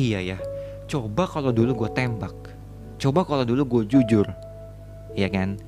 Iya 0.00 0.18
ya, 0.24 0.38
coba 0.88 1.28
kalau 1.28 1.52
dulu 1.52 1.84
gue 1.84 1.90
tembak, 1.92 2.32
coba 2.96 3.20
kalau 3.20 3.44
dulu 3.44 3.68
gue 3.68 3.82
jujur, 3.92 4.24
ya 5.12 5.28
kan? 5.28 5.60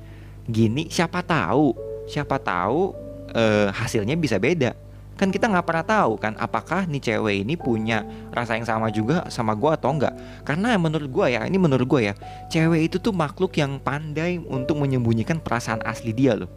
Gini 0.49 0.89
siapa 0.89 1.21
tahu, 1.21 1.77
siapa 2.09 2.41
tahu 2.41 2.97
eh, 3.29 3.69
hasilnya 3.69 4.17
bisa 4.17 4.41
beda. 4.41 4.73
Kan 5.13 5.29
kita 5.29 5.45
nggak 5.45 5.69
pernah 5.69 5.85
tahu 5.85 6.17
kan, 6.17 6.33
apakah 6.41 6.89
nih 6.89 7.13
cewek 7.13 7.45
ini 7.45 7.53
punya 7.53 8.01
rasa 8.33 8.57
yang 8.57 8.65
sama 8.65 8.89
juga 8.89 9.29
sama 9.29 9.53
gue 9.53 9.69
atau 9.69 9.93
enggak? 9.93 10.17
Karena 10.41 10.73
menurut 10.81 11.13
gue 11.13 11.37
ya, 11.37 11.45
ini 11.45 11.61
menurut 11.61 11.85
gue 11.85 12.09
ya, 12.09 12.17
cewek 12.49 12.89
itu 12.89 12.97
tuh 12.97 13.13
makhluk 13.13 13.53
yang 13.53 13.77
pandai 13.77 14.41
untuk 14.41 14.81
menyembunyikan 14.81 15.37
perasaan 15.37 15.85
asli 15.85 16.09
dia 16.09 16.33
loh. 16.33 16.49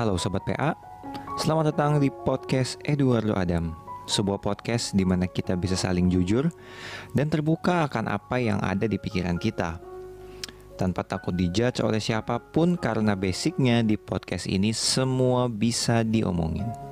Halo 0.00 0.16
Sobat 0.16 0.48
PA, 0.48 0.72
selamat 1.36 1.76
datang 1.76 2.00
di 2.00 2.08
podcast 2.08 2.80
Eduardo 2.88 3.36
Adam 3.36 3.76
Sebuah 4.08 4.40
podcast 4.40 4.96
di 4.96 5.04
mana 5.04 5.28
kita 5.28 5.60
bisa 5.60 5.76
saling 5.76 6.08
jujur 6.08 6.48
dan 7.12 7.28
terbuka 7.28 7.84
akan 7.84 8.08
apa 8.08 8.40
yang 8.40 8.56
ada 8.64 8.88
di 8.88 8.96
pikiran 8.96 9.36
kita. 9.36 9.76
Tanpa 10.80 11.04
takut 11.04 11.36
dijudge 11.36 11.84
oleh 11.84 12.00
siapa 12.00 12.40
pun 12.40 12.80
karena 12.80 13.12
basicnya 13.12 13.84
di 13.84 14.00
podcast 14.00 14.48
ini 14.48 14.72
semua 14.72 15.52
bisa 15.52 16.00
diomongin 16.00 16.89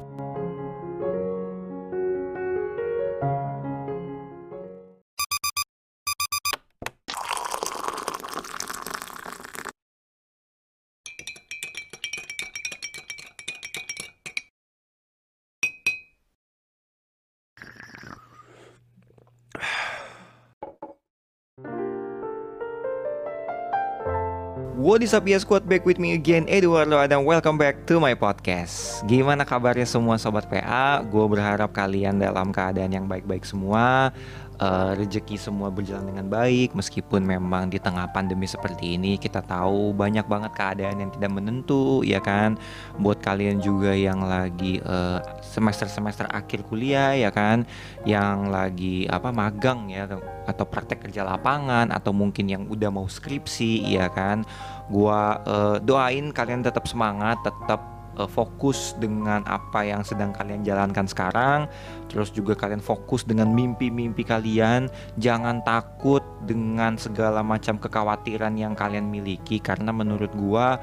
is 25.09 25.41
squad 25.41 25.65
back 25.65 25.89
with 25.89 25.97
me 25.97 26.13
again 26.13 26.45
Eduardo 26.53 27.01
Adam. 27.01 27.25
Welcome 27.25 27.57
back 27.57 27.89
to 27.89 27.97
my 27.97 28.13
podcast. 28.13 29.01
Gimana 29.09 29.49
kabarnya 29.49 29.89
semua 29.89 30.21
sobat 30.21 30.45
PA 30.53 31.01
Gue 31.01 31.25
berharap 31.25 31.73
kalian 31.73 32.21
dalam 32.21 32.53
keadaan 32.53 32.93
yang 32.93 33.09
baik-baik 33.09 33.49
semua 33.49 34.13
uh, 34.59 34.93
Rezeki 34.95 35.39
semua 35.39 35.71
berjalan 35.73 36.15
dengan 36.15 36.27
baik 36.31 36.75
Meskipun 36.75 37.23
memang 37.25 37.71
di 37.71 37.79
tengah 37.83 38.11
pandemi 38.11 38.47
seperti 38.47 38.99
ini 38.99 39.17
Kita 39.17 39.43
tahu 39.43 39.95
banyak 39.95 40.27
banget 40.27 40.53
keadaan 40.55 41.03
yang 41.03 41.11
tidak 41.15 41.31
menentu 41.33 42.03
Ya 42.05 42.23
kan? 42.23 42.59
Buat 42.99 43.23
kalian 43.23 43.59
juga 43.63 43.95
yang 43.95 44.23
lagi 44.23 44.83
uh, 44.85 45.23
semester-semester 45.43 46.29
akhir 46.31 46.67
kuliah 46.67 47.15
ya 47.17 47.31
kan? 47.33 47.65
Yang 48.07 48.39
lagi 48.51 48.97
apa 49.09 49.31
magang 49.35 49.91
ya 49.91 50.07
Atau 50.47 50.67
praktek 50.69 51.09
kerja 51.09 51.25
lapangan 51.27 51.91
Atau 51.91 52.15
mungkin 52.15 52.47
yang 52.51 52.67
udah 52.69 52.91
mau 52.93 53.07
skripsi 53.07 53.89
ya 53.89 54.11
kan? 54.13 54.45
Gua 54.89 55.41
uh, 55.45 55.77
doain 55.85 56.33
kalian 56.33 56.65
tetap 56.65 56.89
semangat, 56.89 57.37
tetap 57.45 57.98
uh, 58.19 58.27
fokus 58.27 58.99
dengan 58.99 59.47
apa 59.47 59.87
yang 59.87 60.03
sedang 60.03 60.35
kalian 60.35 60.67
jalankan 60.67 61.07
sekarang. 61.07 61.71
Terus 62.11 62.35
juga 62.35 62.59
kalian 62.59 62.83
fokus 62.83 63.23
dengan 63.23 63.55
mimpi-mimpi 63.55 64.27
kalian. 64.27 64.91
Jangan 65.17 65.63
takut 65.63 66.21
dengan 66.45 66.99
segala 66.99 67.41
macam 67.47 67.79
kekhawatiran 67.79 68.59
yang 68.59 68.75
kalian 68.75 69.07
miliki 69.07 69.63
karena 69.63 69.95
menurut 69.95 70.35
gua 70.35 70.77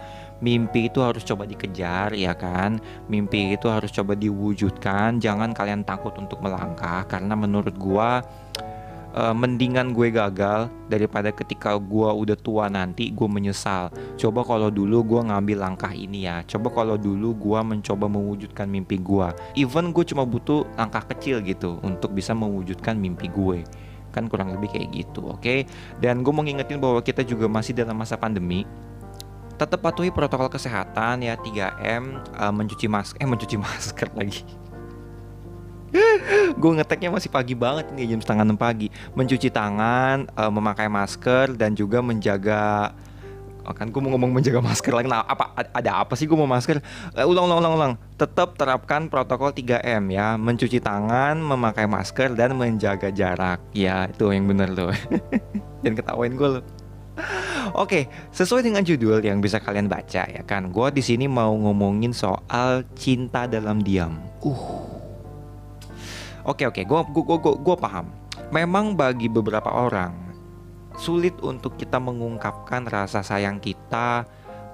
mimpi 0.44 0.92
itu 0.92 1.00
harus 1.04 1.24
coba 1.28 1.44
dikejar 1.44 2.16
ya 2.16 2.32
kan. 2.34 2.80
Mimpi 3.12 3.54
itu 3.54 3.68
harus 3.68 3.92
coba 3.92 4.16
diwujudkan. 4.16 5.20
Jangan 5.20 5.52
kalian 5.52 5.84
takut 5.84 6.16
untuk 6.16 6.40
melangkah 6.40 7.04
karena 7.06 7.36
menurut 7.36 7.76
gua 7.76 8.24
uh, 9.16 9.34
mendingan 9.34 9.96
gue 9.96 10.12
gagal 10.12 10.68
daripada 10.92 11.32
ketika 11.32 11.74
gue 11.80 12.10
udah 12.12 12.38
tua 12.38 12.68
nanti 12.68 13.10
gue 13.10 13.26
menyesal. 13.26 13.90
Coba 14.20 14.44
kalau 14.44 14.68
dulu 14.70 15.02
gue 15.02 15.22
ngambil 15.32 15.58
langkah 15.64 15.96
ini 15.96 16.28
ya. 16.28 16.44
Coba 16.46 16.70
kalau 16.70 17.00
dulu 17.00 17.34
gue 17.34 17.60
mencoba 17.64 18.06
mewujudkan 18.12 18.68
mimpi 18.68 19.00
gue. 19.00 19.28
Even 19.56 19.96
gue 19.96 20.04
cuma 20.04 20.28
butuh 20.28 20.68
langkah 20.76 21.08
kecil 21.16 21.42
gitu 21.42 21.80
untuk 21.82 22.12
bisa 22.12 22.36
mewujudkan 22.36 23.00
mimpi 23.00 23.32
gue. 23.32 23.64
Kan 24.12 24.32
kurang 24.32 24.56
lebih 24.56 24.72
kayak 24.72 24.96
gitu, 24.96 25.28
oke? 25.28 25.44
Okay? 25.44 25.68
Dan 26.00 26.24
gue 26.24 26.32
mau 26.32 26.44
ngingetin 26.44 26.80
bahwa 26.80 27.04
kita 27.04 27.24
juga 27.24 27.52
masih 27.52 27.76
dalam 27.76 27.96
masa 27.96 28.16
pandemi 28.16 28.68
tetap 29.56 29.80
patuhi 29.80 30.12
protokol 30.12 30.52
kesehatan 30.52 31.24
ya 31.24 31.40
3M 31.40 32.20
uh, 32.36 32.52
eh, 32.52 32.54
mencuci 32.54 32.92
masker 32.92 33.18
eh 33.24 33.28
mencuci 33.28 33.56
masker 33.64 34.12
lagi 34.12 34.44
gue 36.62 36.72
ngeteknya 36.80 37.10
masih 37.14 37.30
pagi 37.30 37.54
banget 37.54 37.92
nih 37.94 38.16
jam 38.16 38.22
setengah 38.22 38.44
enam 38.48 38.60
pagi. 38.60 38.88
Mencuci 39.14 39.50
tangan 39.52 40.30
uh, 40.36 40.52
memakai 40.52 40.90
masker 40.90 41.56
dan 41.56 41.74
juga 41.78 42.02
menjaga 42.02 42.92
oh 43.66 43.74
kan 43.74 43.90
gue 43.90 43.98
mau 43.98 44.14
ngomong 44.14 44.42
menjaga 44.42 44.62
masker 44.62 44.94
lagi. 44.94 45.08
Nah 45.10 45.26
apa 45.26 45.54
ada 45.74 46.06
apa 46.06 46.14
sih 46.14 46.26
gue 46.26 46.38
mau 46.38 46.50
masker? 46.50 46.82
Uh, 47.14 47.26
ulang 47.30 47.48
ulang 47.48 47.60
ulang 47.62 47.74
ulang. 47.74 47.94
Tetap 48.16 48.58
terapkan 48.58 49.08
protokol 49.08 49.54
3M 49.54 50.04
ya. 50.12 50.36
Mencuci 50.36 50.82
tangan 50.82 51.38
memakai 51.38 51.86
masker 51.86 52.34
dan 52.34 52.58
menjaga 52.58 53.10
jarak. 53.10 53.62
Ya 53.72 54.10
itu 54.10 54.30
yang 54.32 54.50
bener 54.50 54.74
loh 54.74 54.94
dan 55.86 55.94
ketawain 56.00 56.34
gue 56.34 56.50
loh 56.60 56.66
Oke, 57.74 58.12
sesuai 58.36 58.62
dengan 58.62 58.84
judul 58.84 59.24
yang 59.24 59.40
bisa 59.40 59.58
kalian 59.58 59.88
baca 59.90 60.28
ya 60.28 60.44
kan, 60.46 60.70
gue 60.70 60.88
di 60.94 61.02
sini 61.02 61.26
mau 61.26 61.56
ngomongin 61.56 62.12
soal 62.14 62.86
cinta 62.94 63.48
dalam 63.50 63.82
diam. 63.82 64.20
Uh, 64.44 64.95
Oke 66.46 66.70
oke, 66.70 66.86
gue 66.86 67.00
gue 67.10 67.38
gue 67.42 67.54
gue 67.58 67.76
paham. 67.82 68.14
Memang 68.54 68.94
bagi 68.94 69.26
beberapa 69.26 69.74
orang 69.74 70.14
sulit 70.96 71.36
untuk 71.44 71.76
kita 71.76 72.00
mengungkapkan 72.00 72.88
rasa 72.88 73.26
sayang 73.26 73.60
kita 73.60 74.24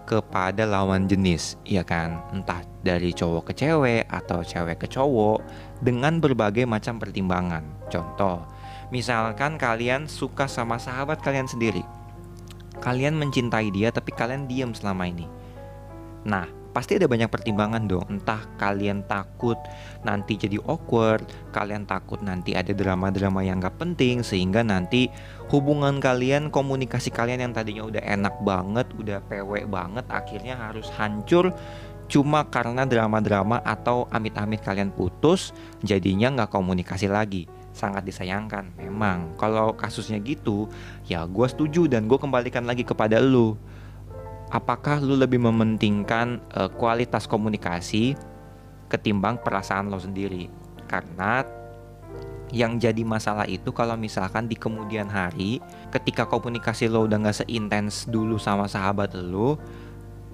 kepada 0.04 0.68
lawan 0.68 1.08
jenis, 1.08 1.56
ya 1.64 1.88
kan? 1.88 2.20
Entah 2.36 2.68
dari 2.84 3.16
cowok 3.16 3.54
ke 3.54 3.64
cewek 3.64 4.04
atau 4.12 4.44
cewek 4.44 4.84
ke 4.84 4.88
cowok 4.92 5.40
dengan 5.80 6.20
berbagai 6.20 6.68
macam 6.68 7.00
pertimbangan. 7.00 7.64
Contoh, 7.88 8.44
misalkan 8.92 9.56
kalian 9.56 10.12
suka 10.12 10.52
sama 10.52 10.76
sahabat 10.76 11.24
kalian 11.24 11.48
sendiri. 11.48 11.88
Kalian 12.84 13.16
mencintai 13.16 13.72
dia 13.72 13.94
tapi 13.94 14.12
kalian 14.12 14.50
diam 14.50 14.76
selama 14.76 15.08
ini. 15.08 15.30
Nah, 16.28 16.50
pasti 16.72 16.98
ada 16.98 17.08
banyak 17.08 17.28
pertimbangan 17.28 17.84
dong. 17.88 18.08
Entah 18.08 18.44
kalian 18.59 19.04
takut 19.08 19.59
nanti 20.04 20.40
jadi 20.40 20.58
awkward, 20.66 21.28
kalian 21.52 21.86
takut 21.86 22.20
nanti 22.24 22.56
ada 22.56 22.72
drama-drama 22.72 23.44
yang 23.44 23.59
gak 23.59 23.78
penting 23.78 24.24
sehingga 24.24 24.64
nanti 24.64 25.12
hubungan 25.52 26.00
kalian, 26.00 26.50
komunikasi 26.50 27.12
kalian 27.12 27.48
yang 27.48 27.54
tadinya 27.54 27.84
udah 27.86 28.04
enak 28.04 28.36
banget, 28.42 28.88
udah 28.96 29.20
pewek 29.28 29.68
banget, 29.68 30.04
akhirnya 30.08 30.56
harus 30.58 30.88
hancur 30.96 31.52
cuma 32.12 32.44
karena 32.44 32.84
drama-drama 32.84 33.64
atau 33.64 34.04
amit-amit 34.12 34.60
kalian 34.60 34.92
putus, 34.92 35.56
jadinya 35.80 36.28
nggak 36.36 36.52
komunikasi 36.52 37.08
lagi. 37.08 37.48
Sangat 37.72 38.04
disayangkan 38.04 38.76
memang. 38.76 39.31
Kalau 39.40 39.72
kasusnya 39.80 40.20
gitu 40.20 40.68
ya 41.08 41.24
gue 41.24 41.48
setuju 41.48 41.88
dan 41.88 42.12
gue 42.12 42.20
kembalikan 42.20 42.68
lagi 42.68 42.84
kepada 42.84 43.24
lu 43.24 43.56
apakah 44.51 45.00
lu 45.00 45.16
lebih 45.16 45.39
mementingkan 45.39 46.44
uh, 46.53 46.67
kualitas 46.67 47.25
komunikasi 47.25 48.19
ketimbang 48.91 49.39
perasaan 49.39 49.88
lo 49.88 49.97
sendiri? 49.97 50.51
Karena 50.85 51.47
yang 52.51 52.75
jadi 52.75 53.07
masalah 53.07 53.47
itu 53.47 53.72
kalau 53.72 53.95
misalkan 53.95 54.51
di 54.51 54.59
kemudian 54.59 55.07
hari 55.07 55.63
ketika 55.88 56.28
komunikasi 56.28 56.91
lo 56.91 57.07
udah 57.07 57.31
gak 57.31 57.47
seintens 57.47 58.12
dulu 58.12 58.35
sama 58.35 58.67
sahabat 58.67 59.16
lo 59.16 59.56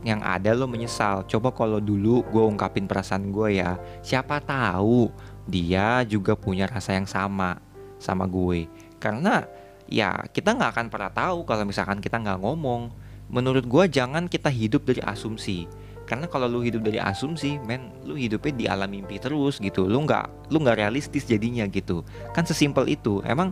yang 0.01 0.25
ada 0.25 0.57
lo 0.57 0.65
menyesal. 0.65 1.29
Coba 1.29 1.53
kalau 1.53 1.77
dulu 1.77 2.25
gue 2.25 2.41
ungkapin 2.41 2.89
perasaan 2.89 3.29
gue 3.29 3.61
ya 3.61 3.77
siapa 4.01 4.41
tahu 4.41 5.13
dia 5.45 6.01
juga 6.09 6.33
punya 6.33 6.65
rasa 6.65 6.97
yang 6.97 7.05
sama 7.05 7.61
sama 8.01 8.25
gue. 8.25 8.65
Karena 8.97 9.45
ya 9.85 10.25
kita 10.33 10.57
nggak 10.57 10.73
akan 10.73 10.87
pernah 10.89 11.13
tahu 11.13 11.45
kalau 11.45 11.69
misalkan 11.69 12.01
kita 12.01 12.17
nggak 12.17 12.41
ngomong 12.41 12.89
menurut 13.27 13.67
gue 13.67 13.83
jangan 13.91 14.31
kita 14.31 14.47
hidup 14.51 14.87
dari 14.87 15.03
asumsi. 15.03 15.67
Karena 16.07 16.23
kalau 16.31 16.47
lu 16.47 16.63
hidup 16.63 16.87
dari 16.87 17.03
asumsi 17.03 17.59
men 17.67 17.91
lu 18.07 18.15
hidupnya 18.15 18.53
di 18.55 18.65
alam 18.71 18.87
mimpi 18.87 19.19
terus 19.19 19.59
gitu. 19.59 19.83
Lu 19.91 20.07
nggak 20.07 20.51
lu 20.55 20.63
nggak 20.63 20.79
realistis 20.79 21.27
jadinya 21.27 21.67
gitu. 21.67 22.07
Kan 22.31 22.47
sesimpel 22.47 22.87
itu. 22.87 23.19
Emang 23.27 23.51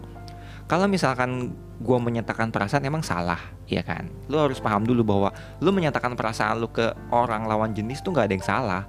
kalau 0.66 0.88
misalkan 0.88 1.52
gue 1.84 1.98
menyatakan 2.00 2.56
perasaan 2.56 2.88
emang 2.88 3.04
salah 3.04 3.38
ya 3.68 3.84
kan? 3.84 4.08
Lu 4.32 4.40
harus 4.40 4.64
paham 4.64 4.88
dulu 4.88 5.04
bahwa 5.04 5.30
lu 5.60 5.76
menyatakan 5.76 6.16
perasaan 6.16 6.64
lu 6.64 6.72
ke 6.72 6.96
orang 7.12 7.44
lawan 7.44 7.76
jenis 7.76 8.00
tuh 8.00 8.16
nggak 8.16 8.32
ada 8.32 8.36
yang 8.40 8.48
salah. 8.48 8.84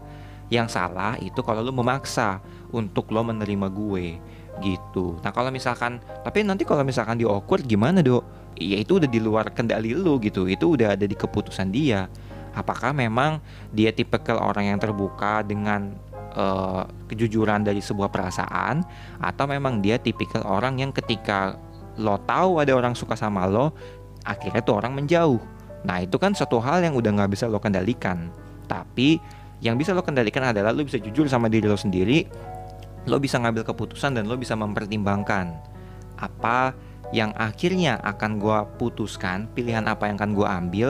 Yang 0.46 0.68
salah 0.78 1.18
itu 1.18 1.42
kalau 1.42 1.58
lu 1.58 1.74
memaksa 1.74 2.38
untuk 2.70 3.10
lo 3.10 3.26
menerima 3.26 3.66
gue 3.66 4.22
gitu. 4.62 5.18
Nah 5.20 5.34
kalau 5.34 5.50
misalkan 5.50 5.98
tapi 6.22 6.46
nanti 6.46 6.62
kalau 6.62 6.86
misalkan 6.86 7.18
di 7.18 7.26
awkward 7.26 7.66
gimana 7.66 7.98
dok 7.98 8.45
ya 8.56 8.76
itu 8.80 8.98
udah 8.98 9.08
di 9.08 9.20
luar 9.20 9.52
kendali 9.52 9.92
lu 9.92 10.18
gitu. 10.20 10.48
Itu 10.48 10.74
udah 10.74 10.96
ada 10.96 11.04
di 11.04 11.16
keputusan 11.16 11.68
dia. 11.70 12.08
Apakah 12.56 12.96
memang 12.96 13.38
dia 13.70 13.92
tipikal 13.92 14.40
orang 14.40 14.72
yang 14.72 14.78
terbuka 14.80 15.44
dengan 15.44 15.92
uh, 16.32 16.88
kejujuran 17.12 17.68
dari 17.68 17.84
sebuah 17.84 18.08
perasaan? 18.08 18.80
Atau 19.20 19.44
memang 19.44 19.84
dia 19.84 20.00
tipikal 20.00 20.42
orang 20.48 20.80
yang 20.80 20.90
ketika 20.90 21.60
lo 21.96 22.16
tahu 22.24 22.60
ada 22.60 22.72
orang 22.76 22.92
suka 22.92 23.16
sama 23.16 23.48
lo 23.48 23.76
akhirnya 24.24 24.64
tuh 24.64 24.80
orang 24.80 24.96
menjauh? 24.96 25.38
Nah 25.84 26.02
itu 26.02 26.16
kan 26.16 26.32
satu 26.32 26.58
hal 26.58 26.80
yang 26.80 26.96
udah 26.96 27.12
nggak 27.12 27.36
bisa 27.36 27.44
lo 27.44 27.60
kendalikan. 27.60 28.32
Tapi 28.66 29.20
yang 29.60 29.76
bisa 29.76 29.92
lo 29.92 30.00
kendalikan 30.00 30.48
adalah 30.48 30.72
lo 30.72 30.80
bisa 30.84 30.96
jujur 30.96 31.28
sama 31.28 31.48
diri 31.52 31.68
lo 31.68 31.76
sendiri 31.76 32.24
lo 33.06 33.16
bisa 33.22 33.38
ngambil 33.38 33.62
keputusan 33.62 34.18
dan 34.18 34.26
lo 34.26 34.34
bisa 34.34 34.58
mempertimbangkan 34.58 35.54
apa 36.18 36.74
yang 37.14 37.30
akhirnya 37.38 38.02
akan 38.02 38.42
gue 38.42 38.58
putuskan 38.78 39.46
pilihan 39.54 39.86
apa 39.86 40.10
yang 40.10 40.16
akan 40.18 40.32
gue 40.34 40.46
ambil 40.46 40.88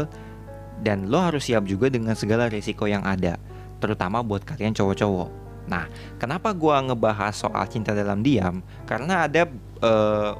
dan 0.81 1.09
lo 1.09 1.21
harus 1.21 1.49
siap 1.49 1.65
juga 1.69 1.93
dengan 1.93 2.17
segala 2.17 2.49
risiko 2.49 2.89
yang 2.89 3.05
ada 3.05 3.37
terutama 3.81 4.25
buat 4.25 4.41
kalian 4.45 4.73
cowok-cowok. 4.73 5.29
Nah 5.69 5.85
kenapa 6.17 6.57
gue 6.57 6.73
ngebahas 6.73 7.37
soal 7.37 7.65
cinta 7.69 7.93
dalam 7.93 8.25
diam? 8.25 8.65
Karena 8.89 9.29
ada 9.29 9.45
uh, 9.85 10.33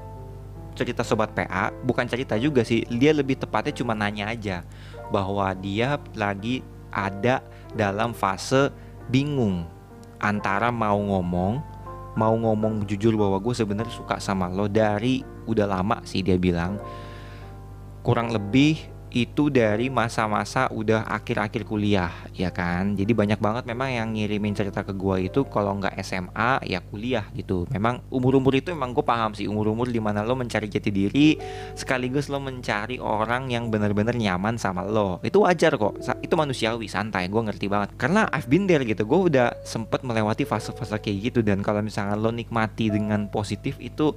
cerita 0.77 1.01
sobat 1.01 1.33
PA 1.33 1.73
bukan 1.85 2.05
cerita 2.05 2.37
juga 2.37 2.61
sih 2.61 2.85
dia 3.01 3.17
lebih 3.17 3.41
tepatnya 3.41 3.73
cuma 3.73 3.97
nanya 3.97 4.29
aja 4.29 4.61
bahwa 5.09 5.49
dia 5.57 5.97
lagi 6.13 6.61
ada 6.93 7.41
dalam 7.73 8.13
fase 8.13 8.69
bingung 9.09 9.65
antara 10.21 10.69
mau 10.69 11.01
ngomong 11.01 11.65
mau 12.17 12.33
ngomong 12.37 12.85
jujur 12.85 13.17
bahwa 13.17 13.41
gue 13.41 13.55
sebenarnya 13.57 13.93
suka 13.93 14.21
sama 14.21 14.49
lo 14.53 14.69
dari 14.69 15.36
udah 15.47 15.67
lama 15.67 16.03
sih 16.03 16.21
dia 16.21 16.37
bilang. 16.37 16.79
Kurang 18.03 18.31
lebih 18.31 18.97
itu 19.17 19.49
dari 19.49 19.89
masa-masa 19.89 20.69
udah 20.69 21.09
akhir-akhir 21.09 21.65
kuliah 21.65 22.13
ya 22.37 22.53
kan? 22.53 22.93
Jadi 22.93 23.17
banyak 23.17 23.41
banget 23.41 23.65
memang 23.65 23.89
yang 23.89 24.09
ngirimin 24.13 24.53
cerita 24.53 24.85
ke 24.85 24.93
gue 24.93 25.33
itu 25.33 25.41
kalau 25.49 25.79
nggak 25.81 25.97
SMA 26.05 26.61
ya 26.69 26.85
kuliah 26.85 27.25
gitu. 27.33 27.65
Memang 27.73 28.05
umur-umur 28.13 28.53
itu 28.61 28.77
memang 28.77 28.93
gue 28.93 29.01
paham 29.01 29.33
sih 29.33 29.49
umur-umur 29.49 29.89
di 29.89 30.03
mana 30.05 30.21
lo 30.21 30.37
mencari 30.37 30.69
jati 30.69 30.93
diri 30.93 31.41
sekaligus 31.73 32.29
lo 32.29 32.43
mencari 32.45 33.01
orang 33.01 33.49
yang 33.49 33.73
benar-benar 33.73 34.13
nyaman 34.13 34.61
sama 34.61 34.85
lo. 34.85 35.23
Itu 35.25 35.49
wajar 35.49 35.81
kok. 35.81 35.97
Itu 36.21 36.37
manusiawi 36.37 36.85
santai 36.85 37.33
gue 37.33 37.41
ngerti 37.41 37.73
banget. 37.73 37.97
Karena 37.97 38.29
I've 38.37 38.53
been 38.53 38.69
there 38.69 38.85
gitu 38.85 39.09
gue 39.09 39.33
udah 39.33 39.65
sempet 39.65 40.05
melewati 40.05 40.45
fase-fase 40.45 41.01
kayak 41.01 41.33
gitu. 41.33 41.41
Dan 41.41 41.65
kalau 41.65 41.81
misalnya 41.81 42.21
lo 42.21 42.29
nikmati 42.29 42.93
dengan 42.93 43.33
positif 43.33 43.81
itu 43.81 44.13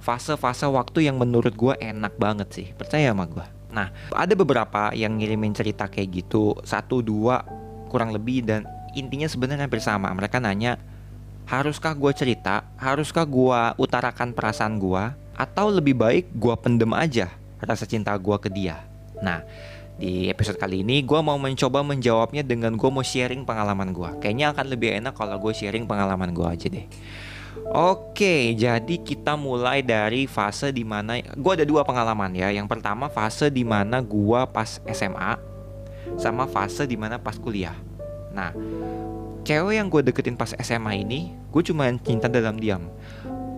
fase-fase 0.00 0.66
waktu 0.66 1.06
yang 1.06 1.20
menurut 1.20 1.52
gue 1.54 1.76
enak 1.78 2.16
banget 2.16 2.48
sih 2.50 2.66
percaya 2.74 3.12
sama 3.12 3.28
gue 3.28 3.60
Nah, 3.70 3.94
ada 4.10 4.34
beberapa 4.34 4.90
yang 4.94 5.16
ngirimin 5.18 5.54
cerita 5.54 5.86
kayak 5.86 6.10
gitu, 6.10 6.58
satu 6.66 7.00
dua 7.00 7.46
kurang 7.86 8.10
lebih 8.10 8.42
dan 8.42 8.66
intinya 8.94 9.30
sebenarnya 9.30 9.66
hampir 9.66 9.82
sama. 9.82 10.10
Mereka 10.10 10.42
nanya, 10.42 10.78
haruskah 11.46 11.94
gue 11.94 12.10
cerita, 12.14 12.66
haruskah 12.78 13.26
gue 13.26 13.60
utarakan 13.78 14.34
perasaan 14.34 14.82
gue, 14.82 15.04
atau 15.38 15.66
lebih 15.70 15.94
baik 15.94 16.34
gue 16.34 16.54
pendem 16.58 16.90
aja 16.92 17.30
rasa 17.62 17.86
cinta 17.86 18.12
gue 18.18 18.36
ke 18.42 18.50
dia. 18.50 18.82
Nah, 19.22 19.46
di 20.00 20.32
episode 20.32 20.56
kali 20.58 20.82
ini 20.82 21.04
gue 21.04 21.20
mau 21.20 21.36
mencoba 21.36 21.84
menjawabnya 21.84 22.42
dengan 22.42 22.74
gue 22.74 22.90
mau 22.90 23.04
sharing 23.04 23.46
pengalaman 23.46 23.94
gue. 23.94 24.10
Kayaknya 24.18 24.46
akan 24.56 24.66
lebih 24.66 24.90
enak 24.98 25.14
kalau 25.14 25.38
gue 25.38 25.52
sharing 25.54 25.86
pengalaman 25.86 26.34
gue 26.34 26.46
aja 26.46 26.66
deh. 26.66 26.86
Oke, 27.70 28.50
jadi 28.58 28.98
kita 28.98 29.38
mulai 29.38 29.78
dari 29.78 30.26
fase 30.26 30.74
di 30.74 30.82
mana 30.82 31.22
gue 31.22 31.52
ada 31.54 31.62
dua 31.62 31.86
pengalaman 31.86 32.34
ya. 32.34 32.50
Yang 32.50 32.66
pertama 32.66 33.06
fase 33.06 33.46
di 33.46 33.62
mana 33.62 34.02
gue 34.02 34.40
pas 34.50 34.82
SMA, 34.90 35.38
sama 36.18 36.50
fase 36.50 36.82
di 36.90 36.98
mana 36.98 37.22
pas 37.22 37.38
kuliah. 37.38 37.78
Nah, 38.34 38.50
cewek 39.46 39.78
yang 39.78 39.86
gue 39.86 40.02
deketin 40.02 40.34
pas 40.34 40.50
SMA 40.58 41.06
ini, 41.06 41.30
gue 41.54 41.62
cuma 41.62 41.86
cinta 42.02 42.26
dalam 42.26 42.58
diam. 42.58 42.90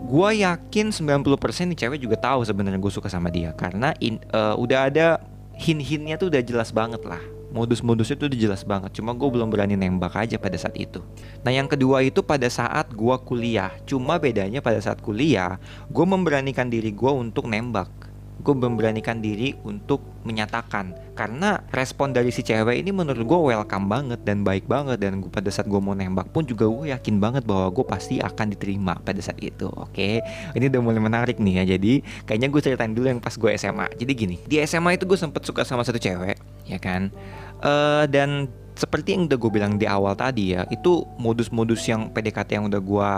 Gue 0.05 0.45
yakin 0.45 0.93
90% 0.93 1.73
nih 1.73 1.79
cewek 1.89 1.97
juga 1.97 2.21
tahu 2.21 2.45
sebenarnya 2.45 2.85
gue 2.85 2.93
suka 2.93 3.09
sama 3.09 3.33
dia 3.33 3.57
karena 3.57 3.97
in, 3.97 4.21
uh, 4.37 4.53
udah 4.61 4.93
ada 4.93 5.25
hint-hintnya 5.57 6.21
tuh 6.21 6.29
udah 6.29 6.45
jelas 6.45 6.69
banget 6.69 7.01
lah 7.09 7.23
modus-modusnya 7.53 8.19
udah 8.19 8.41
jelas 8.41 8.63
banget. 8.65 8.99
Cuma 8.99 9.13
gue 9.13 9.29
belum 9.29 9.53
berani 9.53 9.77
nembak 9.77 10.17
aja 10.17 10.41
pada 10.41 10.57
saat 10.59 10.75
itu. 10.75 11.05
Nah 11.45 11.53
yang 11.53 11.69
kedua 11.69 12.03
itu 12.03 12.25
pada 12.25 12.49
saat 12.49 12.91
gue 12.91 13.17
kuliah. 13.23 13.71
Cuma 13.85 14.17
bedanya 14.19 14.65
pada 14.65 14.81
saat 14.81 14.99
kuliah 15.05 15.61
gue 15.93 16.05
memberanikan 16.09 16.67
diri 16.67 16.91
gue 16.91 17.13
untuk 17.13 17.47
nembak 17.47 18.12
gue 18.43 18.55
memberanikan 18.55 19.23
diri 19.23 19.55
untuk 19.63 20.03
menyatakan. 20.27 21.15
Karena 21.15 21.63
respon 21.71 22.11
dari 22.11 22.35
si 22.35 22.43
cewek 22.43 22.83
ini 22.83 22.91
menurut 22.91 23.23
gue 23.23 23.41
welcome 23.55 23.87
banget 23.87 24.21
dan 24.27 24.43
baik 24.43 24.67
banget. 24.67 24.99
Dan 24.99 25.23
gue 25.23 25.31
pada 25.31 25.49
saat 25.49 25.71
gue 25.71 25.79
mau 25.79 25.95
nembak 25.95 26.35
pun 26.35 26.43
juga 26.43 26.67
gue 26.67 26.91
yakin 26.91 27.23
banget 27.23 27.43
bahwa 27.47 27.71
gue 27.71 27.85
pasti 27.87 28.19
akan 28.19 28.53
diterima 28.53 28.99
pada 29.01 29.23
saat 29.23 29.39
itu 29.39 29.71
oke? 29.71 30.11
Ini 30.59 30.65
udah 30.69 30.81
mulai 30.83 31.01
menarik 31.01 31.39
nih 31.39 31.63
ya. 31.63 31.79
Jadi 31.79 32.03
kayaknya 32.27 32.49
gue 32.51 32.61
ceritain 32.61 32.93
dulu 32.93 33.07
yang 33.09 33.23
pas 33.23 33.35
gue 33.35 33.51
SMA 33.55 33.87
jadi 33.97 34.13
gini 34.13 34.37
di 34.45 34.59
SMA 34.67 34.99
itu 34.99 35.07
gue 35.07 35.19
sempet 35.19 35.47
suka 35.47 35.63
sama 35.63 35.87
satu 35.87 36.03
cewek 36.03 36.37
ya 36.67 36.79
kan? 36.83 37.15
Uh, 37.63 38.05
dan 38.11 38.51
seperti 38.75 39.15
yang 39.15 39.29
udah 39.29 39.39
gue 39.39 39.51
bilang 39.53 39.73
di 39.77 39.87
awal 39.87 40.17
tadi 40.17 40.57
ya 40.57 40.65
itu 40.73 41.05
modus-modus 41.21 41.85
yang 41.87 42.09
PDKT 42.11 42.59
yang 42.59 42.67
udah 42.67 42.81
gue 42.81 43.11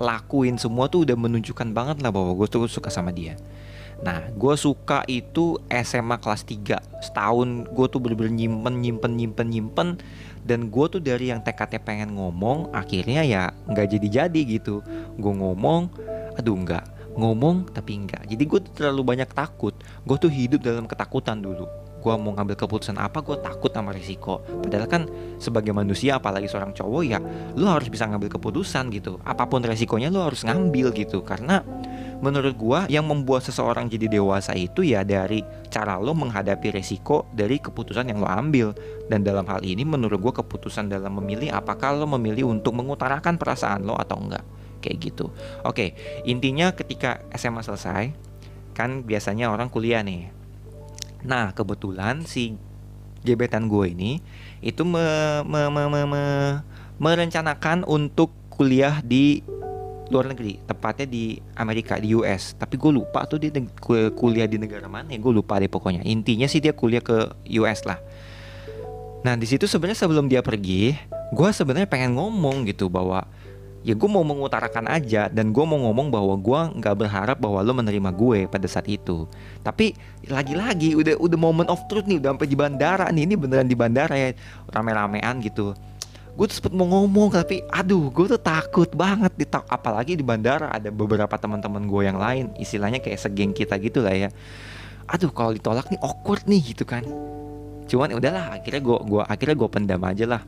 lakuin 0.00 0.56
semua 0.56 0.88
tuh 0.88 1.04
udah 1.04 1.14
menunjukkan 1.14 1.68
banget 1.70 2.00
lah 2.00 2.10
bahwa 2.10 2.32
gue 2.34 2.48
tuh 2.48 2.64
suka 2.66 2.88
sama 2.88 3.12
dia 3.12 3.36
Nah, 4.02 4.26
gue 4.34 4.54
suka 4.58 5.06
itu 5.06 5.62
SMA 5.70 6.18
kelas 6.18 6.42
3 6.42 7.02
Setahun 7.06 7.70
gue 7.70 7.86
tuh 7.86 8.02
bener-bener 8.02 8.34
nyimpen, 8.34 8.82
nyimpen, 8.82 9.12
nyimpen, 9.14 9.46
nyimpen. 9.48 9.88
Dan 10.42 10.74
gue 10.74 10.86
tuh 10.90 10.98
dari 10.98 11.30
yang 11.30 11.38
tekadnya 11.38 11.78
pengen 11.78 12.18
ngomong 12.18 12.74
Akhirnya 12.74 13.22
ya 13.22 13.54
nggak 13.70 13.86
jadi-jadi 13.94 14.40
gitu. 14.58 14.82
Gue 15.14 15.34
ngomong, 15.34 15.86
aduh 16.34 16.58
nggak. 16.58 17.02
Ngomong 17.12 17.68
tapi 17.68 17.92
enggak 18.00 18.24
Jadi 18.24 18.40
gue 18.40 18.58
tuh 18.64 18.72
terlalu 18.72 19.14
banyak 19.14 19.30
takut. 19.36 19.76
Gue 20.02 20.16
tuh 20.16 20.32
hidup 20.32 20.64
dalam 20.64 20.88
ketakutan 20.88 21.44
dulu. 21.44 21.68
Gue 22.02 22.14
mau 22.18 22.34
ngambil 22.34 22.58
keputusan 22.58 22.98
apa 22.98 23.22
gue 23.22 23.38
takut 23.38 23.70
sama 23.70 23.94
risiko. 23.94 24.42
Padahal 24.64 24.88
kan 24.90 25.02
sebagai 25.38 25.70
manusia 25.70 26.18
apalagi 26.18 26.50
seorang 26.50 26.74
cowok 26.74 27.02
ya 27.06 27.22
lo 27.54 27.68
harus 27.68 27.86
bisa 27.92 28.08
ngambil 28.08 28.32
keputusan 28.32 28.90
gitu. 28.90 29.20
Apa 29.22 29.46
pun 29.46 29.62
resikonya 29.62 30.10
lo 30.10 30.24
harus 30.26 30.42
ngambil 30.42 30.90
gitu. 30.96 31.22
Karena 31.22 31.62
menurut 32.22 32.54
gue 32.54 32.80
yang 32.94 33.02
membuat 33.04 33.42
seseorang 33.42 33.90
jadi 33.90 34.06
dewasa 34.06 34.54
itu 34.54 34.86
ya 34.86 35.02
dari 35.02 35.42
cara 35.68 35.98
lo 35.98 36.14
menghadapi 36.14 36.70
resiko 36.70 37.26
dari 37.34 37.58
keputusan 37.58 38.08
yang 38.14 38.22
lo 38.22 38.30
ambil. 38.30 38.70
Dan 39.10 39.26
dalam 39.26 39.44
hal 39.50 39.60
ini 39.66 39.82
menurut 39.82 40.22
gue 40.22 40.32
keputusan 40.40 40.86
dalam 40.86 41.18
memilih 41.18 41.50
apakah 41.50 41.98
lo 41.98 42.06
memilih 42.06 42.48
untuk 42.48 42.78
mengutarakan 42.78 43.36
perasaan 43.36 43.82
lo 43.82 43.98
atau 43.98 44.22
enggak? 44.22 44.46
Kayak 44.78 44.96
gitu. 45.02 45.34
Oke 45.66 45.98
intinya 46.22 46.70
ketika 46.70 47.26
SMA 47.34 47.66
selesai 47.66 48.14
kan 48.72 49.02
biasanya 49.02 49.50
orang 49.50 49.66
kuliah 49.66 50.00
nih. 50.06 50.30
Nah 51.26 51.50
kebetulan 51.50 52.22
si 52.22 52.54
gebetan 53.22 53.66
gue 53.66 53.90
ini 53.90 54.18
itu 54.62 54.82
me, 54.86 55.02
me, 55.46 55.70
me, 55.70 55.82
me, 55.90 56.02
me, 56.06 56.24
merencanakan 56.98 57.86
untuk 57.86 58.30
kuliah 58.50 59.02
di 59.02 59.42
luar 60.12 60.28
negeri, 60.28 60.60
tepatnya 60.68 61.08
di 61.08 61.40
Amerika 61.56 61.96
di 61.96 62.12
US. 62.12 62.52
Tapi 62.54 62.76
gue 62.76 62.92
lupa 62.92 63.24
tuh 63.24 63.40
dia 63.40 63.48
kuliah 64.12 64.44
di 64.44 64.60
negara 64.60 64.84
mana 64.86 65.08
ya, 65.08 65.18
gue 65.18 65.32
lupa 65.32 65.56
deh 65.56 65.72
pokoknya. 65.72 66.04
Intinya 66.04 66.44
sih 66.44 66.60
dia 66.60 66.76
kuliah 66.76 67.00
ke 67.00 67.32
US 67.56 67.88
lah. 67.88 67.96
Nah 69.24 69.34
di 69.40 69.48
situ 69.48 69.64
sebenarnya 69.64 70.04
sebelum 70.04 70.28
dia 70.28 70.44
pergi, 70.44 70.92
gue 71.32 71.48
sebenarnya 71.48 71.88
pengen 71.88 72.20
ngomong 72.20 72.68
gitu 72.68 72.92
bahwa 72.92 73.24
ya 73.82 73.98
gue 73.98 74.08
mau 74.10 74.22
mengutarakan 74.22 74.86
aja 74.86 75.26
dan 75.26 75.50
gue 75.50 75.64
mau 75.66 75.78
ngomong 75.90 76.08
bahwa 76.14 76.34
gue 76.38 76.60
nggak 76.78 76.94
berharap 76.94 77.36
bahwa 77.42 77.58
lo 77.66 77.74
menerima 77.74 78.14
gue 78.14 78.46
pada 78.46 78.66
saat 78.70 78.86
itu 78.86 79.26
tapi 79.66 79.98
lagi-lagi 80.30 80.94
udah 80.94 81.18
udah 81.18 81.38
moment 81.38 81.66
of 81.66 81.82
truth 81.90 82.06
nih 82.06 82.22
udah 82.22 82.30
sampai 82.34 82.46
di 82.46 82.54
bandara 82.54 83.10
nih 83.10 83.26
ini 83.26 83.34
beneran 83.34 83.66
di 83.66 83.74
bandara 83.74 84.14
ya 84.14 84.30
rame-ramean 84.70 85.42
gitu 85.42 85.74
gue 86.32 86.46
tuh 86.48 86.56
sempet 86.56 86.72
mau 86.72 86.88
ngomong 86.88 87.28
tapi 87.28 87.60
aduh 87.68 88.08
gue 88.08 88.24
tuh 88.24 88.40
takut 88.40 88.88
banget 88.96 89.36
di 89.36 89.44
apalagi 89.68 90.16
di 90.16 90.24
bandara 90.24 90.72
ada 90.72 90.88
beberapa 90.88 91.36
teman-teman 91.36 91.84
gue 91.84 92.02
yang 92.08 92.16
lain 92.16 92.56
istilahnya 92.56 93.04
kayak 93.04 93.20
segeng 93.20 93.52
kita 93.52 93.76
gitu 93.76 94.00
lah 94.00 94.16
ya. 94.16 94.28
Aduh 95.12 95.28
kalau 95.28 95.52
ditolak 95.52 95.92
nih 95.92 96.00
awkward 96.00 96.48
nih 96.48 96.72
gitu 96.72 96.88
kan. 96.88 97.04
Cuman 97.84 98.08
ya 98.08 98.16
udahlah 98.16 98.56
akhirnya 98.56 98.80
gue 98.80 98.98
gua 99.04 99.22
akhirnya 99.28 99.56
gue 99.60 99.68
pendam 99.68 100.02
aja 100.08 100.24
lah 100.24 100.42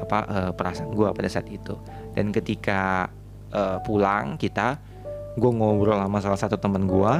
apa 0.00 0.18
uh, 0.24 0.50
perasaan 0.56 0.96
gue 0.96 1.08
pada 1.12 1.28
saat 1.28 1.52
itu. 1.52 1.76
Dan 2.16 2.32
ketika 2.32 3.12
uh, 3.52 3.76
pulang 3.84 4.40
kita 4.40 4.80
gue 5.36 5.50
ngobrol 5.52 6.00
sama 6.00 6.18
salah 6.24 6.40
satu 6.40 6.56
temen 6.56 6.88
gue 6.88 7.12